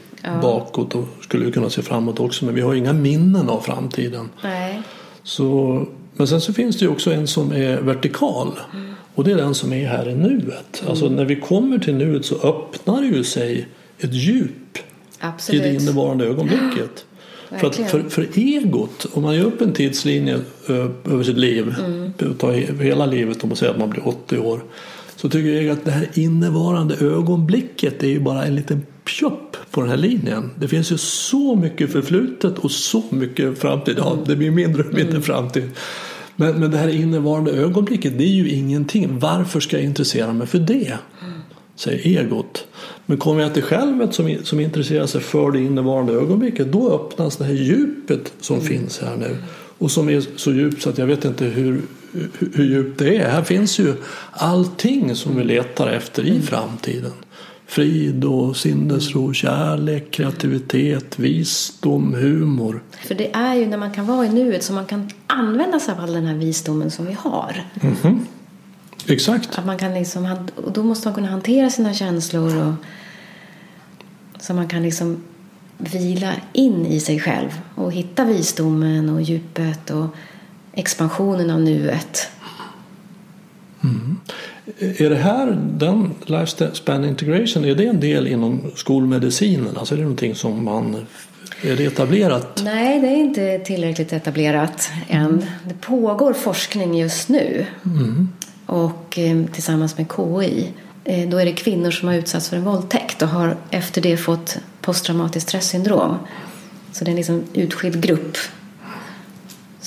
[0.42, 4.30] bakåt och skulle kunna se framåt också men vi har inga minnen av framtiden.
[4.44, 4.82] Nej.
[5.24, 8.52] Så, men sen så finns det ju också en som är vertikal.
[9.16, 10.84] Och det är den som är här i nuet.
[10.90, 13.68] Alltså när vi kommer till nuet så öppnar det ju sig
[14.00, 14.80] ett djup i
[15.20, 15.64] Absolut.
[15.64, 17.06] det innevarande ögonblicket.
[17.60, 21.76] För, att, för, för egot, om man gör upp en tidslinje ö, över sitt liv,
[21.80, 22.12] Mm.
[22.38, 24.62] tar he- hela livet om man säger att man blir 80 år.
[25.18, 29.82] Så tycker jag att det här innevarande ögonblicket är ju bara en liten pjopp på
[29.82, 30.52] den här linjen.
[30.60, 33.96] Det finns ju så mycket förflutet och så mycket framtid.
[33.98, 35.70] Ja, det blir mindre och mindre framtid.
[36.36, 39.20] Men, men det här innevarande ögonblicket, det är ju ingenting.
[39.20, 40.94] Varför ska jag intressera mig för det?
[41.76, 42.68] Säger egot.
[43.06, 47.38] Men kommer jag till självet som, som intresserar sig för det innevarande ögonblicket då öppnas
[47.38, 49.38] det här djupet som finns här nu.
[49.78, 53.18] Och som är så djupt så att jag vet inte hur, hur, hur djupt det
[53.18, 53.30] är.
[53.30, 53.96] Här finns ju
[54.32, 57.12] allting som vi letar efter i framtiden.
[57.66, 62.84] Frid och sinnesro, kärlek, kreativitet, visdom, humor.
[63.08, 65.94] För det är ju när man kan vara i nuet som man kan använda sig
[65.94, 67.66] av all den här visdomen som vi har.
[69.08, 69.60] Exakt.
[69.60, 72.74] Att man kan liksom, och då måste man kunna hantera sina känslor och
[74.40, 75.24] så man kan liksom
[75.78, 80.16] vila in i sig själv och hitta visdomen och djupet och
[80.78, 82.30] expansionen av nuet.
[84.80, 89.78] Är det här, den lifespan integration, är det en del inom skolmedicinen?
[89.78, 91.06] Alltså är det någonting som man,
[91.62, 92.62] är det etablerat?
[92.64, 95.46] Nej, det är inte tillräckligt etablerat än.
[95.66, 97.66] Det pågår forskning just nu.
[98.66, 100.68] Och eh, tillsammans med KI.
[101.04, 104.18] Eh, då är det kvinnor som har utsatts för en våldtäkt och har efter det
[104.18, 106.18] fått posttraumatiskt stressyndrom.
[106.92, 108.38] Så det är en liksom utskild grupp.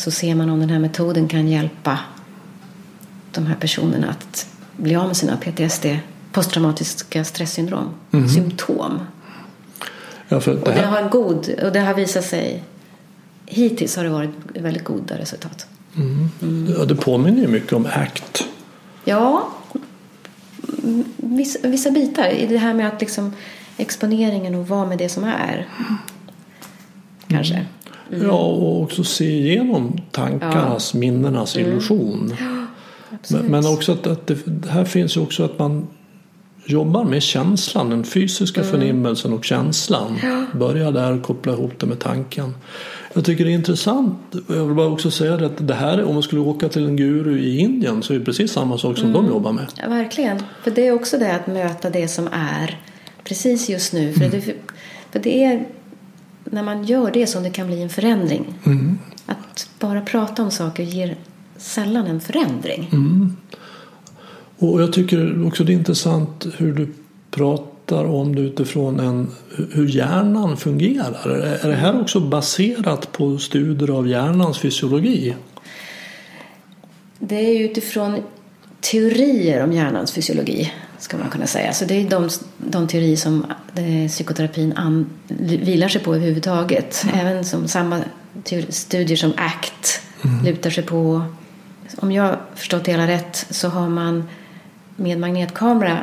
[0.00, 1.98] Så ser man om den här metoden kan hjälpa
[3.32, 5.86] de här personerna att bli av med sina PTSD,
[6.32, 7.94] posttraumatiska stressyndrom,
[8.34, 9.00] symptom.
[10.28, 12.62] Ja, det Och det här, har en god, och det har visat sig
[13.46, 15.66] Hittills har det varit väldigt goda resultat.
[16.78, 18.44] ja, det påminner ju mycket om ACT.
[19.04, 19.48] Ja,
[20.82, 23.32] mm, vissa, vissa bitar i det här med att liksom
[23.76, 25.68] exponeringen och vara med det som är.
[27.28, 27.66] Kanske.
[28.22, 32.34] Ja, och också se igenom tankarnas, minnenas illusion.
[33.28, 35.86] Men, men också att, att det, här finns ju också att man
[36.64, 40.18] jobbar med känslan, den fysiska förnimmelsen och känslan.
[40.52, 42.54] Börja där och koppla ihop det med tanken.
[43.12, 44.18] Jag tycker det är intressant.
[44.48, 46.96] Jag vill bara också säga det att det här, om man skulle åka till en
[46.96, 49.66] guru i Indien så är det precis samma sak som de jobbar med.
[49.76, 50.42] Ja, verkligen.
[50.62, 52.78] För det är också det att möta det som är
[53.24, 54.12] precis just nu.
[54.12, 54.40] För, det,
[55.10, 55.66] för det är
[56.50, 58.54] när man gör det som det kan bli en förändring.
[59.26, 61.16] Att bara prata om saker ger
[61.56, 62.90] sällan en förändring.
[64.58, 66.88] Och jag tycker också det är intressant hur du
[67.30, 69.30] pratar om det utifrån en,
[69.72, 71.30] hur hjärnan fungerar.
[71.62, 75.34] Är det här också baserat på studier av hjärnans fysiologi?
[77.18, 78.16] Det är utifrån
[78.80, 81.72] teorier om hjärnans fysiologi, ska man kunna säga.
[81.72, 87.06] Så det är de, de teorier som eh, psykoterapin an, vilar sig på överhuvudtaget.
[87.14, 88.00] Även som samma
[88.68, 90.02] studier som ACT
[90.44, 91.22] lutar sig på.
[91.96, 94.28] Om jag förstått det hela rätt så har man
[94.96, 95.98] med magnetkamera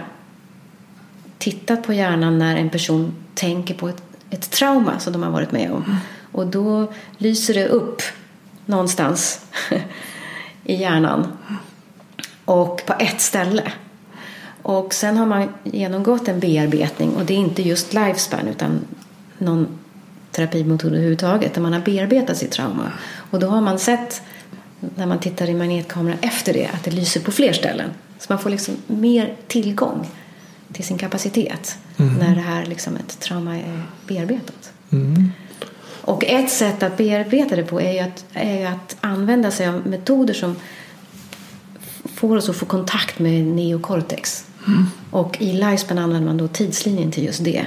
[1.38, 5.52] tittat på hjärnan när en person tänker på ett, ett trauma som de har varit
[5.52, 5.98] med om.
[6.32, 8.02] Och då lyser det upp
[8.66, 9.46] någonstans
[10.64, 11.28] i hjärnan.
[12.46, 13.72] Och på ett ställe.
[14.68, 18.80] Och sen har man genomgått en bearbetning och det är inte just lifespan utan
[19.38, 19.68] någon
[20.32, 22.92] terapimetod överhuvudtaget där man har bearbetat sitt trauma.
[23.32, 24.22] Och då har man sett
[24.96, 27.90] när man tittar i magnetkamera efter det att det lyser på fler ställen.
[28.20, 30.08] Så man får liksom mer tillgång
[30.74, 34.72] till sin kapacitet när det här liksom ett trauma är bearbetat.
[36.02, 39.68] Och ett sätt att bearbeta det på är ju att, är ju att använda sig
[39.68, 40.56] av metoder som
[42.16, 44.47] får oss att få kontakt med neokortex.
[45.12, 47.66] Och i Lifespan använder man då tidslinjen till just det.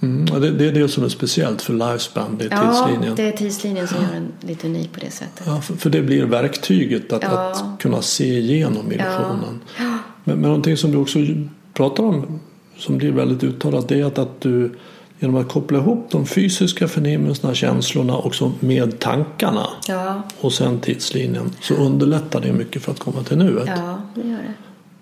[0.00, 3.14] Mm, ja, det, det är det som är speciellt för Lifespan, det är Ja, tidslinjen.
[3.16, 5.42] det är tidslinjen som gör den lite unik på det sättet.
[5.46, 7.28] Ja, för, för det blir verktyget att, Ja.
[7.50, 9.60] att kunna se igenom illusionen.
[9.78, 11.18] Men, men någonting som du också
[11.74, 12.40] pratar om,
[12.78, 14.74] som blir väldigt uttalat, det är att, att du
[15.18, 21.50] genom att koppla ihop de fysiska förnimmelserna, känslorna också med tankarna Ja, och sen tidslinjen
[21.60, 23.64] så underlättar det mycket för att komma till nuet.
[23.66, 24.52] ja, det gör det.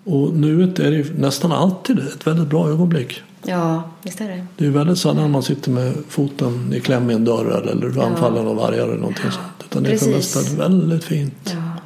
[0.05, 3.21] Och nuet är ju nästan alltid ett väldigt bra ögonblick.
[3.43, 4.45] Ja, visst är det.
[4.57, 8.05] Det är väldigt sällan man sitter med foten i kläm i en dörr eller ja.
[8.05, 9.63] anfallen av vargar eller någonting sånt.
[9.69, 10.35] Utan det är för Precis.
[10.35, 11.53] mesta väldigt fint.
[11.53, 11.81] Ja.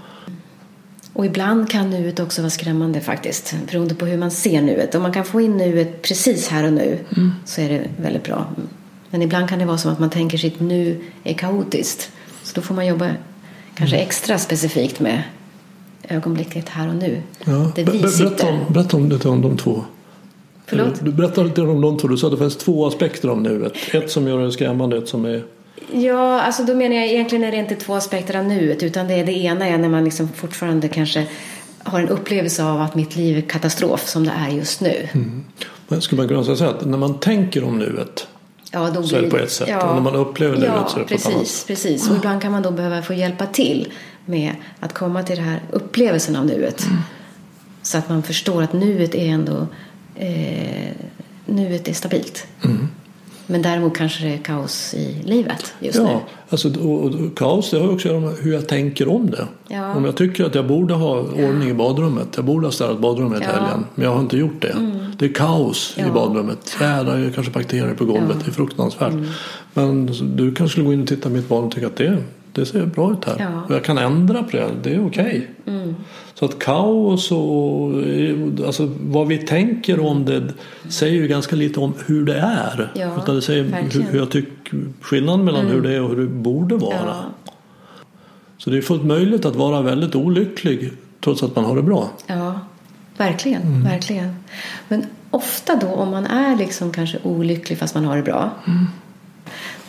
[1.14, 3.56] Och ibland kan nuet också vara skrämmande faktiskt.
[3.68, 4.96] Beroende på hur man ser nuet.
[4.96, 7.00] Om man kan få in nuet precis här och nu
[7.46, 8.46] så är det väldigt bra.
[9.10, 12.12] Men ibland kan det vara som att man tänker sitt nu är kaotiskt.
[12.44, 13.10] Så då får man jobba
[13.76, 15.24] kanske extra specifikt med
[16.10, 17.22] ögonblicket här och nu.
[17.46, 17.52] Ja.
[17.52, 18.50] Be- vi be- berätta, sitter.
[18.50, 19.84] om, berätta om lite om de två.
[20.66, 21.00] Förlåt?
[21.06, 22.08] Du berättade lite om de två.
[22.08, 23.74] Du sa att det finns två aspekter av nuet.
[23.94, 25.44] Ett som gör det skrämmande, ett som är...
[25.94, 29.14] Ja, alltså då menar jag egentligen är det inte två aspekter av nuet utan det
[29.14, 31.28] är det ena är när man liksom fortfarande kanske
[31.84, 35.08] har en upplevelse av att mitt liv är katastrof som det är just nu.
[35.88, 38.28] Men skulle man kunna säga att när man tänker om nuet
[38.72, 39.84] Ja, då så är det blir- på ett sätt.
[39.84, 42.10] Och när man upplever nuet ja, så är det på ett precis, annat precis.
[42.10, 43.88] Och ibland kan man då behöva få hjälpa till
[44.30, 46.86] med att komma till den här upplevelsen av nuet.
[46.86, 46.98] Mm.
[47.82, 49.68] Så att man förstår att nuet är ändå
[50.16, 50.92] eh,
[51.46, 52.48] nuet är stabilt.
[52.66, 52.88] Mm.
[53.48, 56.20] Men däremot kanske det är kaos i livet just Ja, nu.
[56.50, 59.48] alltså, och, och kaos det har också att göra med hur jag tänker om det.
[59.68, 59.94] Ja.
[59.96, 62.28] Om jag tycker att jag borde ha ordning i badrummet.
[62.36, 63.50] Jag borde ha städat badrummet i Ja.
[63.52, 63.64] Mm.
[63.64, 63.86] helgen.
[63.96, 64.76] Men jag har inte gjort det.
[65.18, 66.14] Det är kaos i Ja.
[66.14, 66.66] badrummet.
[66.66, 68.24] Träd, är kanske bakterier på golvet.
[68.24, 68.40] Mm.
[68.40, 69.14] Det är fruktansvärt.
[69.74, 72.18] Men du kanske skulle gå in och titta i mitt badrum och tycka att det,
[72.54, 73.36] det ser bra ut här.
[73.40, 73.64] Ja.
[73.68, 74.70] Och jag kan ändra på det.
[74.84, 75.48] Det är okej.
[75.66, 75.96] Mm.
[76.34, 77.92] Så att kaos och
[78.66, 80.54] alltså, vad vi tänker om det
[80.90, 82.92] säger ju ganska lite om hur det är.
[82.96, 84.02] Ja, Utan det säger hur, verkligen.
[84.02, 84.14] Mm.
[84.14, 86.94] hur jag tycker skillnaden mellan hur det är och hur det borde vara.
[86.94, 87.24] Ja.
[88.58, 90.92] Så det är fullt möjligt att vara väldigt olycklig
[91.24, 92.10] trots att man har det bra.
[92.28, 92.60] Ja,
[93.18, 93.84] verkligen, Mm.
[93.84, 94.36] verkligen.
[94.88, 98.52] Men ofta då om man är liksom kanske olycklig fast man har det bra.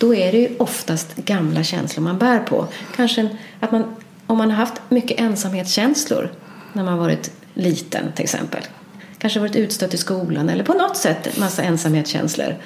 [0.02, 0.12] Mm.
[0.12, 2.66] Då är det ju oftast gamla känslor man bär på.
[2.96, 3.28] Kanske
[3.60, 3.84] att man,
[4.26, 6.32] om man har haft mycket ensamhetskänslor
[6.72, 8.62] när man varit liten till exempel.
[9.18, 12.56] Kanske varit utstött i skolan eller på något sätt massa ensamhetskänslor.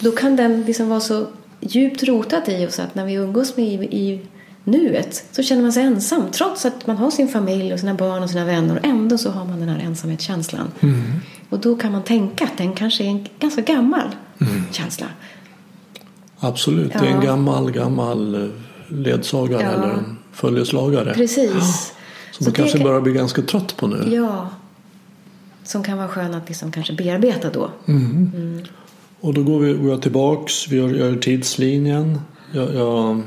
[0.00, 1.26] Då kan den liksom vara så
[1.60, 4.26] djupt rotad i oss att när vi umgås med i, i
[4.64, 8.22] nuet så känner man sig ensam trots att man har sin familj och sina barn
[8.22, 10.72] och sina vänner och ändå så har man den här ensamhetskänslan.
[11.50, 14.16] Och då kan man tänka att den kanske är en ganska gammal
[14.72, 15.06] känsla.
[16.40, 17.20] Absolut, det är en Ja.
[17.20, 18.48] gammal, gammal eh,
[18.88, 19.68] ledsagare Ja.
[19.70, 21.14] eller en följeslagare.
[21.14, 21.50] Precis.
[21.52, 21.92] Som
[22.32, 24.14] Så man kanske kan- börjar bli ganska trött på nu.
[24.14, 24.48] Ja.
[25.64, 27.70] Som kan vara skön att liksom kanske bearbeta då.
[29.20, 32.20] Och då går, vi, går jag tillbaks, vi gör, gör tidslinjen.
[32.52, 33.22] Jag, jag,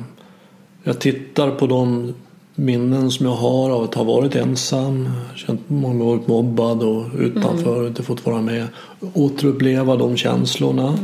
[0.84, 2.14] jag tittar på de
[2.56, 5.10] minnen som jag har av att ha varit ensam.
[5.36, 8.68] Känt många varit mobbad och utanför och inte fått vara med.
[9.14, 10.98] Återuppleva de känslorna.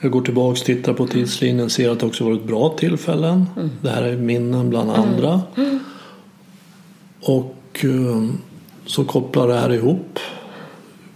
[0.00, 3.46] Jag går tillbaks, tittar på tidslinjen, ser att det också varit bra tillfällen.
[3.82, 5.42] Det här är minnen bland andra.
[7.20, 8.28] Och eh,
[8.86, 10.18] så kopplar det här ihop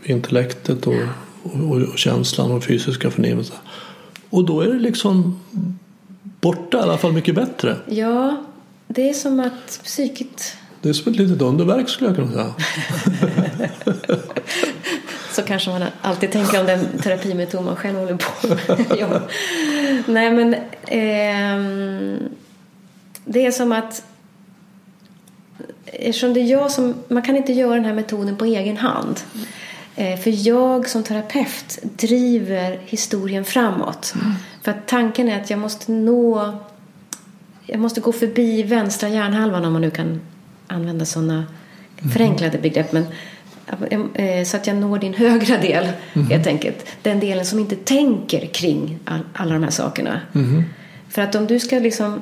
[0.05, 0.95] intellektet och,
[1.42, 3.57] och, och känslan och fysiska förnimmelser.
[4.31, 5.40] Och då är det liksom
[6.40, 7.77] borta i alla fall mycket bättre.
[7.87, 8.37] Ja,
[8.88, 12.55] det är som att psyket Det är som ett litet underverk skulle jag kunna säga.
[15.42, 18.87] Så kanske man alltid tänker om den terapimetod man själv håller på med.
[18.98, 19.20] ja.
[20.07, 22.28] Nej men eh,
[23.24, 24.05] det är som att
[25.85, 29.20] eftersom det är jag som, man kan inte göra den här metoden på egen hand.
[29.96, 34.14] Eh, för jag som terapeut driver historien framåt.
[34.62, 36.59] För att tanken är att jag måste nå,
[37.66, 40.20] jag måste gå förbi vänstra hjärnhalvan om man nu kan
[40.66, 41.44] använda sådana
[42.12, 42.92] förenklade begrepp.
[42.92, 43.07] Men
[44.46, 45.88] så att jag når din högra del
[46.31, 46.87] helt enkelt.
[47.03, 50.20] Den delen som inte tänker kring all, alla de här sakerna.
[51.09, 52.20] För att om du ska liksom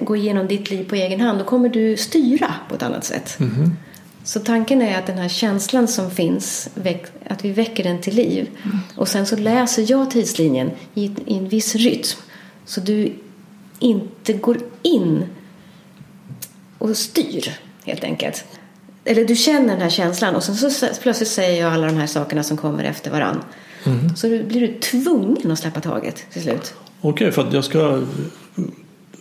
[0.00, 3.38] gå igenom ditt liv på egen hand då kommer du styra på ett annat sätt.
[4.24, 6.70] Så tanken är att den här känslan som finns,
[7.28, 8.48] att vi väcker den till liv.
[8.96, 12.18] Och sen så läser jag tidslinjen i en viss rytm.
[12.64, 13.12] Så du
[13.78, 15.24] inte går in
[16.78, 18.44] och styr helt enkelt.
[19.04, 22.06] Eller du känner den här känslan och sen så plötsligt säger jag alla de här
[22.06, 23.42] sakerna som kommer efter varann.
[24.16, 26.74] Så du- blir du tvungen att släppa taget till slut.
[27.00, 28.02] Okej, för att jag ska eh,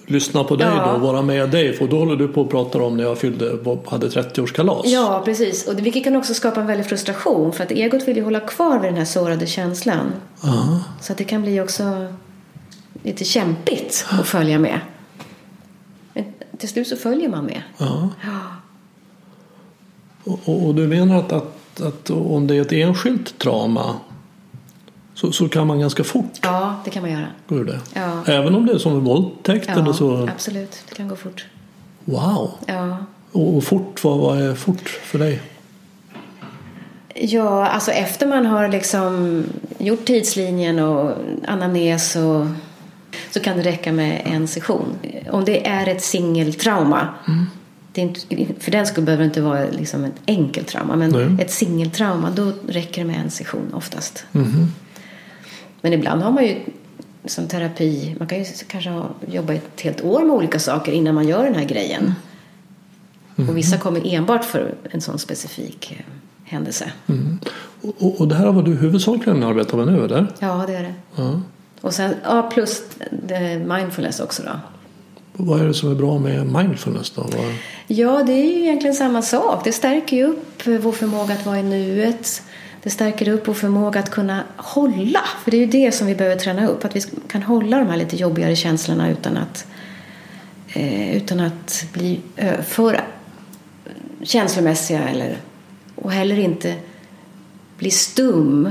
[0.07, 0.85] lyssna på dig Ja.
[0.85, 1.73] då och vara med dig.
[1.73, 3.45] För då håller du på och pratar om när jag fyllde,
[3.87, 4.81] hade 30-årskalas.
[4.85, 5.67] Ja, precis.
[5.67, 8.39] Och det, vilket kan också skapa en väldig frustration för att egot vill ju hålla
[8.39, 10.11] kvar vid den här sårade känslan.
[10.43, 10.79] Ja.
[11.01, 12.13] Så att det kan bli också
[13.03, 14.79] lite kämpigt att följa med.
[16.13, 16.25] Men
[16.57, 17.61] till slut så följer man med.
[17.77, 18.09] Ja.
[18.23, 18.29] Ja.
[20.23, 23.95] Och, och, och du menar att, att att, om det är ett enskilt trauma
[25.13, 27.27] så, så kan man ganska fort Ja, det kan man göra.
[27.47, 27.79] gå ur det.
[27.93, 28.23] Ja.
[28.25, 30.27] Även om det är som en våldtäkt Ja, eller så.
[30.27, 30.83] absolut.
[30.89, 31.45] Det kan gå fort.
[32.05, 32.51] Wow!
[32.65, 32.97] Ja.
[33.31, 35.41] Och, och fort, vad, vad är fort för dig?
[37.15, 39.43] Ja, alltså efter man har liksom
[39.77, 41.11] gjort tidslinjen och
[41.47, 42.45] anamnes och
[43.31, 44.85] så kan det räcka med en session.
[45.31, 47.07] Om det är ett singeltrauma,
[47.91, 51.09] det är inte, för den skull behöver det inte vara liksom ett enkelt trauma, men
[51.09, 51.45] Nej.
[51.45, 54.25] ett singeltrauma, då räcker det med en session oftast.
[55.81, 56.59] Men ibland har man ju
[57.25, 61.15] som terapi, man kan ju kanske ha, jobba ett helt år med olika saker innan
[61.15, 62.13] man gör den här grejen.
[63.35, 66.05] Och vissa kommer enbart för en sån specifik eh,
[66.43, 66.91] händelse.
[67.81, 70.27] Och, och, och det här har du huvudsakligen arbetat med nu, eller?
[70.39, 70.93] Ja, det är det.
[71.15, 71.41] Ja.
[71.81, 72.83] Och sen, ja, plus
[73.65, 74.51] mindfulness också då.
[75.41, 77.21] Vad är det som är bra med mindfulness då?
[77.21, 77.53] Vad,
[77.87, 79.63] Ja, det är ju egentligen samma sak.
[79.63, 82.43] Det stärker ju upp vår förmåga att vara i nuet.
[82.83, 85.19] Det stärker upp vår förmåga att kunna hålla.
[85.43, 86.85] För det är ju det som vi behöver träna upp.
[86.85, 89.65] Att vi kan hålla de här lite jobbigare känslorna utan att,
[90.73, 93.01] eh, utan att bli eh, för
[94.23, 95.09] känslomässiga.
[95.09, 95.37] Eller,
[95.95, 96.75] och heller inte
[97.77, 98.69] bli stum.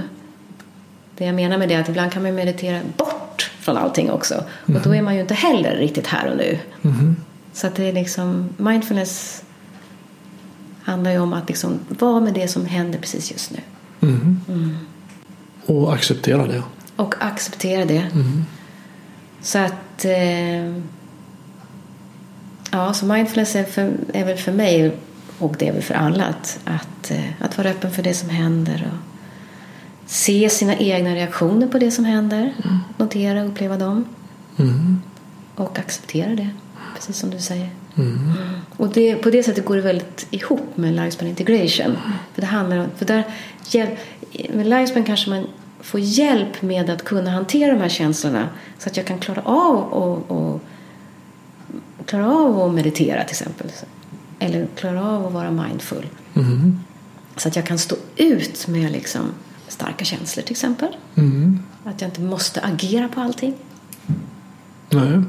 [1.16, 3.17] Det jag menar med det är att ibland kan man meditera bort
[3.68, 4.44] från allting också.
[4.66, 6.58] Och då är man ju inte heller riktigt här och nu.
[7.52, 9.42] Så att det är liksom, mindfulness
[10.82, 13.58] handlar ju om att liksom vara med det som händer precis just nu.
[15.66, 16.62] och acceptera det.
[16.96, 18.06] Och acceptera det.
[19.40, 20.04] Så att...
[20.04, 20.76] Eh,
[22.70, 24.96] ja, så mindfulness är, för, är väl för mig,
[25.38, 28.28] och det är väl för alla, att, att, eh, att vara öppen för det som
[28.28, 28.90] händer.
[28.92, 29.07] Och
[30.08, 32.54] se sina egna reaktioner på det som händer.
[32.96, 34.04] Notera och uppleva dem.
[35.54, 36.48] Och acceptera det,
[36.94, 37.70] precis som du säger.
[37.96, 38.32] Mm.
[38.76, 41.96] Och det, på det sättet går det väldigt ihop med Lifespan Integration.
[42.34, 43.24] För det handlar om, för där,
[44.54, 45.46] med Lifespan kanske man
[45.80, 49.76] får hjälp med att kunna hantera de här känslorna så att jag kan klara av
[49.76, 50.60] och, och
[52.06, 53.70] klara av att meditera till exempel.
[54.38, 56.06] Eller klara av att vara mindful.
[57.36, 59.32] Så att jag kan stå ut med liksom
[59.68, 60.96] starka känslor till exempel.
[61.84, 63.54] Att jag inte måste agera på allting.
[64.90, 65.22] Nej.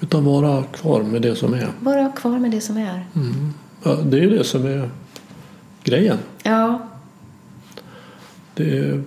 [0.00, 1.68] Utan vara kvar med det som är.
[1.80, 3.06] Vara kvar med det som är.
[3.82, 4.90] Ja, det är ju det som är
[5.84, 6.18] grejen.
[6.42, 6.88] Ja,
[8.54, 9.02] Det är,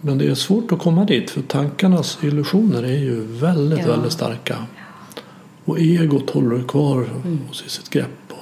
[0.00, 3.86] men det är svårt att komma dit för tankarnas illusioner är ju väldigt, Ja.
[3.86, 4.56] väldigt starka.
[5.64, 7.38] Och egot håller kvar Mm.
[7.48, 8.32] hos sitt grepp.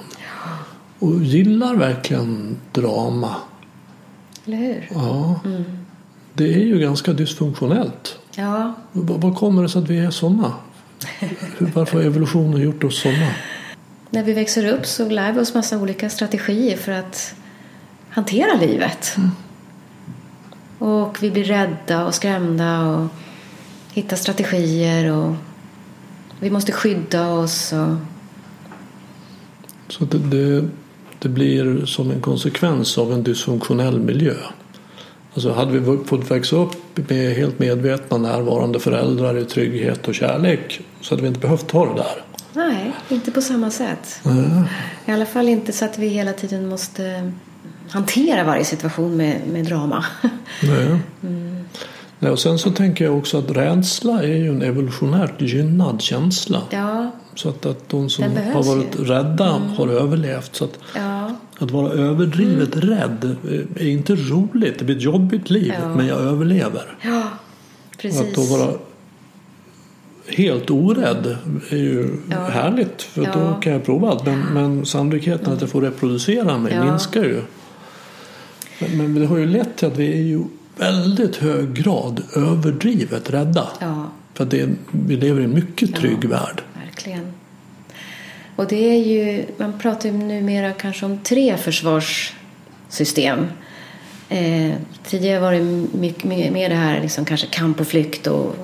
[0.99, 3.35] Och gillar verkligen drama.
[4.45, 4.87] Eller hur?
[4.91, 5.39] Ja.
[5.45, 5.63] Mm.
[6.33, 8.19] Det är ju ganska dysfunktionellt.
[8.35, 10.53] Ja, Vad kommer det sig att vi är sådana?
[11.59, 13.27] Varför har evolutionen gjort oss sådana?
[14.15, 17.35] när vi växer upp så lär vi oss massa olika strategier för att
[18.09, 19.15] hantera livet.
[20.79, 23.07] Och vi blir rädda och skrämda och
[23.93, 25.35] hittar strategier och
[26.39, 27.73] vi måste skydda oss.
[27.73, 27.95] Och...
[29.87, 30.69] Så det, det,
[31.25, 34.33] det blir som en konsekvens av en dysfunktionell miljö.
[35.33, 40.81] Alltså hade vi fått växa upp med helt medvetna närvarande föräldrar i trygghet och kärlek
[41.01, 42.23] så hade vi inte behövt ha det där.
[42.53, 44.21] Nej, inte på samma sätt.
[45.05, 47.31] I alla fall inte så att vi hela tiden måste
[47.89, 50.05] hantera varje situation med, med drama.
[50.63, 50.99] Nej.
[52.19, 56.61] Och sen så tänker jag också att rädsla är ju en evolutionärt gynnad känsla.
[56.69, 58.23] Ja, Så att, att de som
[58.53, 59.03] har varit ju.
[59.05, 59.45] rädda
[59.77, 60.55] har överlevt.
[60.55, 63.35] Så att, ja, att vara överdrivet rädd
[63.79, 64.79] är inte roligt.
[64.79, 65.95] Det blir ett jobbigt liv Ja.
[65.95, 66.97] men jag överlever.
[67.01, 67.23] ja
[67.91, 68.21] Och precis.
[68.21, 68.71] att då vara
[70.27, 71.37] helt orädd
[71.69, 72.37] är ju Ja.
[72.47, 74.25] härligt för då kan jag prova allt.
[74.25, 77.41] Men, men sannolikheten att jag får reproducera mig minskar ju.
[78.79, 80.43] Men, men det har ju lett till att vi är ju
[80.77, 83.67] väldigt hög grad överdrivet rädda.
[83.79, 86.29] Ja, För att det vi lever i en mycket trygg Ja.
[86.29, 86.61] värld.
[86.85, 87.31] verkligen.
[88.55, 93.45] Och det är ju, man pratar ju numera kanske om tre försvarssystem.
[94.29, 95.61] Eh, tidigare var det
[95.97, 96.23] mycket
[96.53, 98.55] mer det här liksom kanske kamp och flykt och,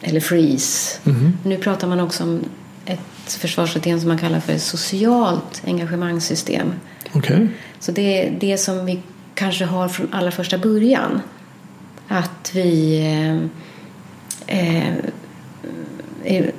[0.00, 0.98] eller freeze.
[1.44, 2.40] Nu pratar man också om
[2.86, 3.00] ett
[3.32, 6.72] försvarssystem som man kallar för socialt engagemangssystem.
[7.12, 7.48] Okej?
[7.80, 9.00] Så det är det som vi
[9.40, 11.22] kanske har från allra första början.
[12.08, 13.00] Att vi
[14.46, 14.94] eh, eh,
[16.24, 16.52] är,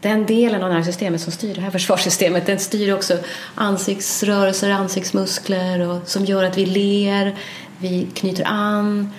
[0.00, 3.18] den delen av nervsystemet som styr det här försvarssystemet den styr också
[3.54, 7.36] ansiktsrörelser, ansiktsmuskler och som gör att vi ler,
[7.78, 9.12] vi knyter an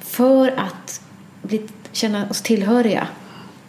[0.00, 1.00] för att
[1.42, 1.62] bli,
[1.92, 3.08] känna oss tillhöriga.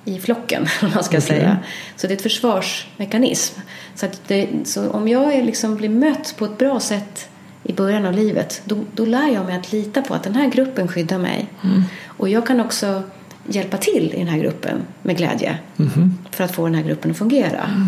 [0.05, 1.27] i flocken, om man ska okay.
[1.27, 1.57] säga.
[1.95, 3.59] Så det är ett försvarsmekanism.
[3.95, 7.29] Så, att det, så om jag liksom blir mött på ett bra sätt
[7.67, 10.49] i början av livet, då, då lär jag mig att lita på att den här
[10.49, 11.49] gruppen skyddar mig.
[11.63, 11.83] Mm.
[12.05, 13.03] Och jag kan också
[13.47, 16.13] hjälpa till i den här gruppen med glädje mm.
[16.31, 17.63] för att få den här gruppen att fungera.
[17.63, 17.87] Mm.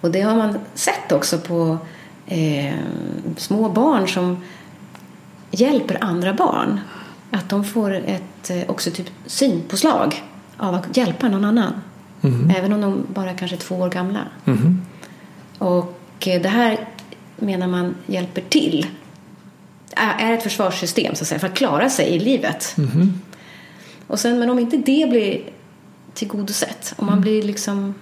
[0.00, 1.78] Och det har man sett också på
[2.26, 2.74] eh,
[3.36, 4.42] små barn som
[5.50, 6.80] hjälper andra barn.
[7.30, 10.22] Att de får ett eh, också typ synpåslag
[10.56, 11.72] av att hjälpa någon annan.
[12.22, 12.50] Mm.
[12.50, 14.20] Även om de bara är kanske två år gamla.
[14.44, 14.80] Mm.
[15.58, 16.88] Och eh, det här
[17.42, 18.86] menar man hjälper till.
[19.96, 22.74] Är ett försvarssystem så att säga, för att klara sig i livet.
[22.78, 23.20] Mm.
[24.06, 25.40] Och sen, men om inte det blir
[26.14, 27.22] tillgodosett, om man mm.
[27.22, 27.94] blir liksom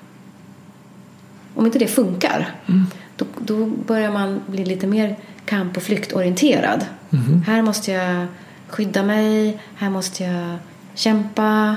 [1.55, 2.87] om inte det funkar, mm.
[3.17, 6.87] då, då, börjar man bli lite mer kamp och flyktorienterad.
[7.11, 7.43] Mm.
[7.43, 8.27] Här måste jag
[8.69, 10.59] skydda mig, här måste jag
[10.95, 11.77] kämpa.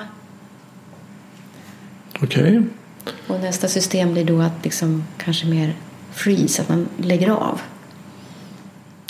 [2.22, 2.44] Okej.
[2.44, 2.64] Okay.
[3.28, 5.76] Och nästa system blir då att liksom kanske mer
[6.14, 7.62] freeze, att man lägger av.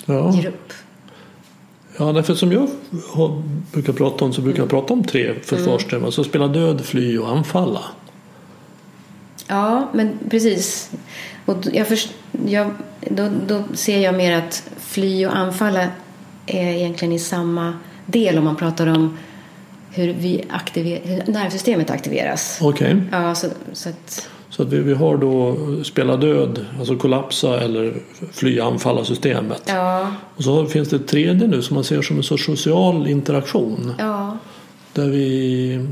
[0.06, 0.34] Ja.
[0.34, 0.72] Ger upp.
[1.98, 2.68] Ja, därför som jag
[3.12, 3.42] har,
[3.72, 5.96] brukar prata om så brukar jag prata om tre försvarsteman.
[5.96, 6.04] Mm.
[6.04, 7.80] Alltså spela död, fly och anfalla.
[9.46, 10.90] Ja, men precis.
[11.46, 12.14] Och jag först,
[12.46, 15.88] jag, då, då ser jag mer att fly och anfalla
[16.46, 19.16] är egentligen i samma del om man pratar om
[19.90, 22.58] hur, vi aktiver, hur nervsystemet aktiveras.
[22.62, 22.86] Okej.
[22.86, 23.20] Okay.
[23.20, 27.94] Ja, så, så att, så att vi, vi har då spela död, alltså kollapsa eller
[28.32, 29.62] fly anfalla systemet.
[29.66, 30.12] Ja.
[30.36, 33.94] Och så finns det ett tredje nu som man ser som en sorts social interaktion.
[33.98, 34.38] Ja.
[34.92, 35.86] Där vi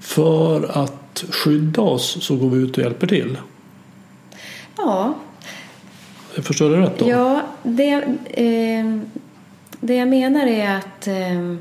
[0.00, 3.38] för att skydda oss så går vi ut och hjälper till.
[4.76, 5.14] Ja.
[6.34, 7.08] Jag förstår det rätt då?
[7.08, 7.92] Ja, det,
[8.30, 8.98] eh,
[9.80, 11.58] det jag menar är att eh,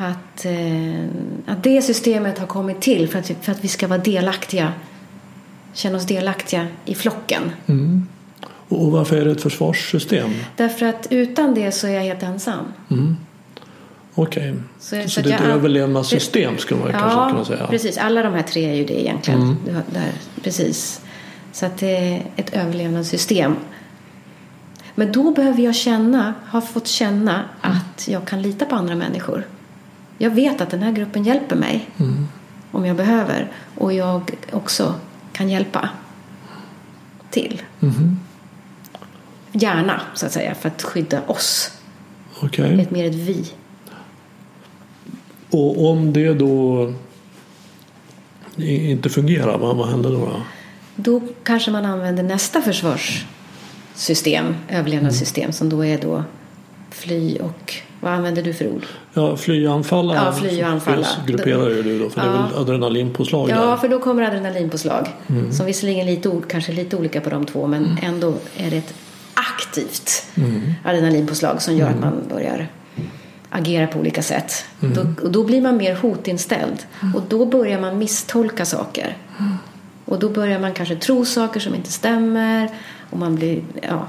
[0.00, 1.04] att, eh,
[1.46, 4.72] att det systemet har kommit till för att, för att vi ska vara delaktiga
[5.72, 7.42] känna oss delaktiga i flocken.
[7.66, 8.06] Mm.
[8.68, 10.30] Och varför är det ett försvarssystem?
[10.56, 12.64] Därför att utan det så är jag helt ensam.
[12.90, 13.16] Mm.
[14.14, 14.62] Okej, okay.
[14.78, 17.66] så, så, så, det är ett överlevnadssystem skulle man ja, kanske kunna säga?
[17.66, 17.98] precis.
[17.98, 19.42] Alla de här tre är ju det egentligen.
[19.42, 19.56] Mm.
[19.66, 20.12] Där,
[20.42, 21.00] precis.
[21.52, 23.56] Så att det är ett överlevnadssystem.
[24.94, 29.46] Men då behöver jag känna, ha fått känna att jag kan lita på andra människor.
[30.18, 32.28] Jag vet att den här gruppen hjälper mig mm.
[32.72, 33.52] om jag behöver.
[33.74, 34.94] Och jag också
[35.38, 35.88] kan hjälpa
[37.30, 37.62] till.
[37.80, 38.18] Mm.
[39.52, 41.72] Gärna, så att säga, för att skydda oss.
[42.42, 42.80] Okay.
[42.80, 43.52] Ett mer ett vi.
[45.50, 46.92] Och om det då
[48.56, 50.42] inte fungerar, vad, vad händer då?
[50.96, 55.52] Då kanske man använder nästa försvarssystem, överlevnadssystem, mm.
[55.52, 56.24] som då är då
[56.90, 58.86] fly och vad använder du för ord?
[59.14, 60.14] Ja, fly och anfalla.
[60.14, 61.06] Ja, fly och anfalla.
[61.26, 62.26] grupperar ju du då, för ja.
[62.26, 63.76] det är väl adrenalinpåslag Ja, där.
[63.76, 65.08] för då kommer adrenalinpåslag.
[65.26, 65.52] Mm.
[65.52, 67.98] Som visserligen lite, kanske lite olika på de två, men mm.
[68.02, 68.94] ändå är det ett
[69.34, 70.74] aktivt mm.
[70.84, 72.10] adrenalinpåslag som gör att mm.
[72.10, 72.68] man börjar
[73.50, 74.64] agera på olika sätt.
[74.80, 74.94] Mm.
[74.94, 76.82] Då, och då blir man mer hotinställd.
[77.02, 77.14] Mm.
[77.14, 79.16] Och då börjar man misstolka saker.
[80.04, 82.68] Och då börjar man kanske tro saker som inte stämmer.
[83.10, 84.06] Och man blir, ja,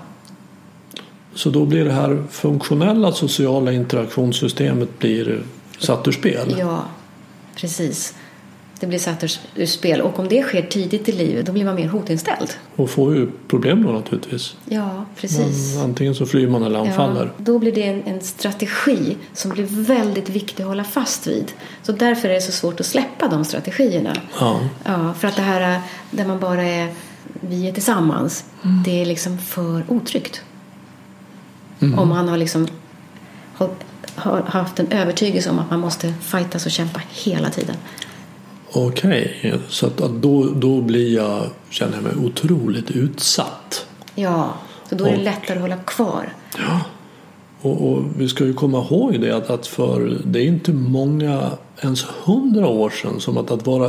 [1.39, 5.43] så då blir det här funktionella sociala interaktionssystemet blir
[5.77, 6.55] satt ur spel?
[6.59, 6.83] Ja,
[7.55, 8.13] precis.
[8.79, 9.23] Det blir satt
[9.55, 12.49] ur spel och om det sker tidigt i livet då blir man mer hotinställd.
[12.75, 14.55] Och får ju problem då naturligtvis.
[14.65, 15.75] Ja, precis.
[15.75, 17.25] Man, antingen så flyr man eller anfaller.
[17.25, 21.51] Ja, då blir det en, en, strategi som blir väldigt viktig att hålla fast vid.
[21.83, 24.15] Så därför är det så svårt att släppa de strategierna.
[24.39, 24.59] Ja.
[24.85, 25.81] Ja, för att det här
[26.11, 26.93] där man bara är
[27.41, 28.83] vi är tillsammans, mm.
[28.83, 30.43] det är liksom för otryggt.
[31.79, 31.99] Mm.
[31.99, 32.67] Om man har liksom
[34.15, 37.75] har haft en övertygelse om att man måste fightas och kämpa hela tiden.
[38.71, 39.59] Okej, okay.
[39.69, 43.85] så att, då, då blir jag, känner jag mig otroligt utsatt.
[44.15, 44.53] Ja,
[44.89, 46.33] så då är det lättare att hålla kvar.
[46.57, 46.81] Ja,
[47.61, 51.51] och, och, vi ska ju komma ihåg det att, att för det är inte många,
[51.81, 53.85] ens hundra år sedan som att, att, vara,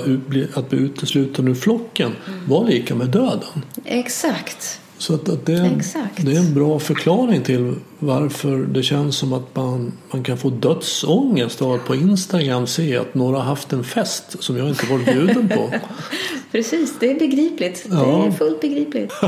[0.55, 2.49] att bli utesluten ur flocken mm.
[2.49, 3.65] var lika med döden.
[3.85, 4.81] Exakt.
[5.01, 5.83] Så att, att det, är en,
[6.17, 10.51] det är en bra förklaring till varför det känns som att man, man kan få
[10.51, 14.87] dödsångest av att på Instagram se att några har haft en fest som jag inte
[14.87, 15.73] varit bjuden på.
[16.53, 17.87] Precis, det är begripligt.
[17.91, 17.97] Ja.
[17.97, 19.13] Det är fullt begripligt.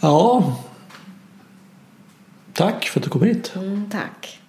[0.00, 0.56] ja.
[2.52, 3.52] Tack för att du kom hit.
[3.56, 4.40] Mm, tack.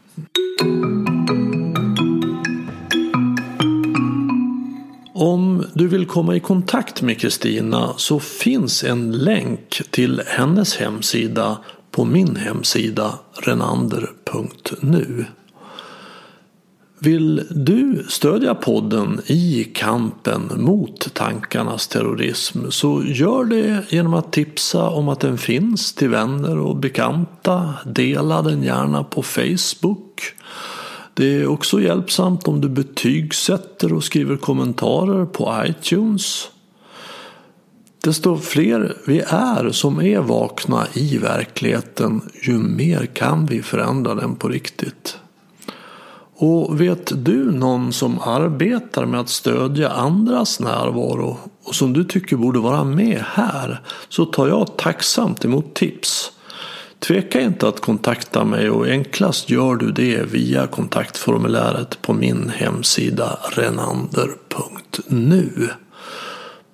[5.18, 11.57] Om du vill komma i kontakt med Kristina så finns en länk till hennes hemsida
[11.91, 15.26] på min hemsida renander.nu.
[16.99, 24.89] Vill du stödja podden i kampen mot tankarnas terrorism så gör det genom att tipsa
[24.89, 27.74] om att den finns till vänner och bekanta.
[27.86, 30.22] Dela den gärna på Facebook.
[31.18, 36.49] Det är också hjälpsamt om du betygsätter och skriver kommentarer på iTunes.
[38.03, 44.36] Desto fler vi är som är vakna i verkligheten ju mer kan vi förändra den
[44.36, 45.18] på riktigt.
[46.38, 52.38] Och vet du någon som arbetar med att stödja andras närvaro och som du tycker
[52.38, 56.32] borde vara med här så tar jag tacksamt emot tips.
[57.00, 63.39] Tveka inte att kontakta mig och enklast gör du det via kontaktformuläret på min hemsida
[63.56, 65.50] renander.nu.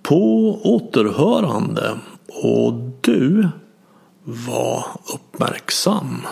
[0.03, 1.97] På återhörande
[2.27, 3.49] och du
[4.23, 6.27] var uppmärksam.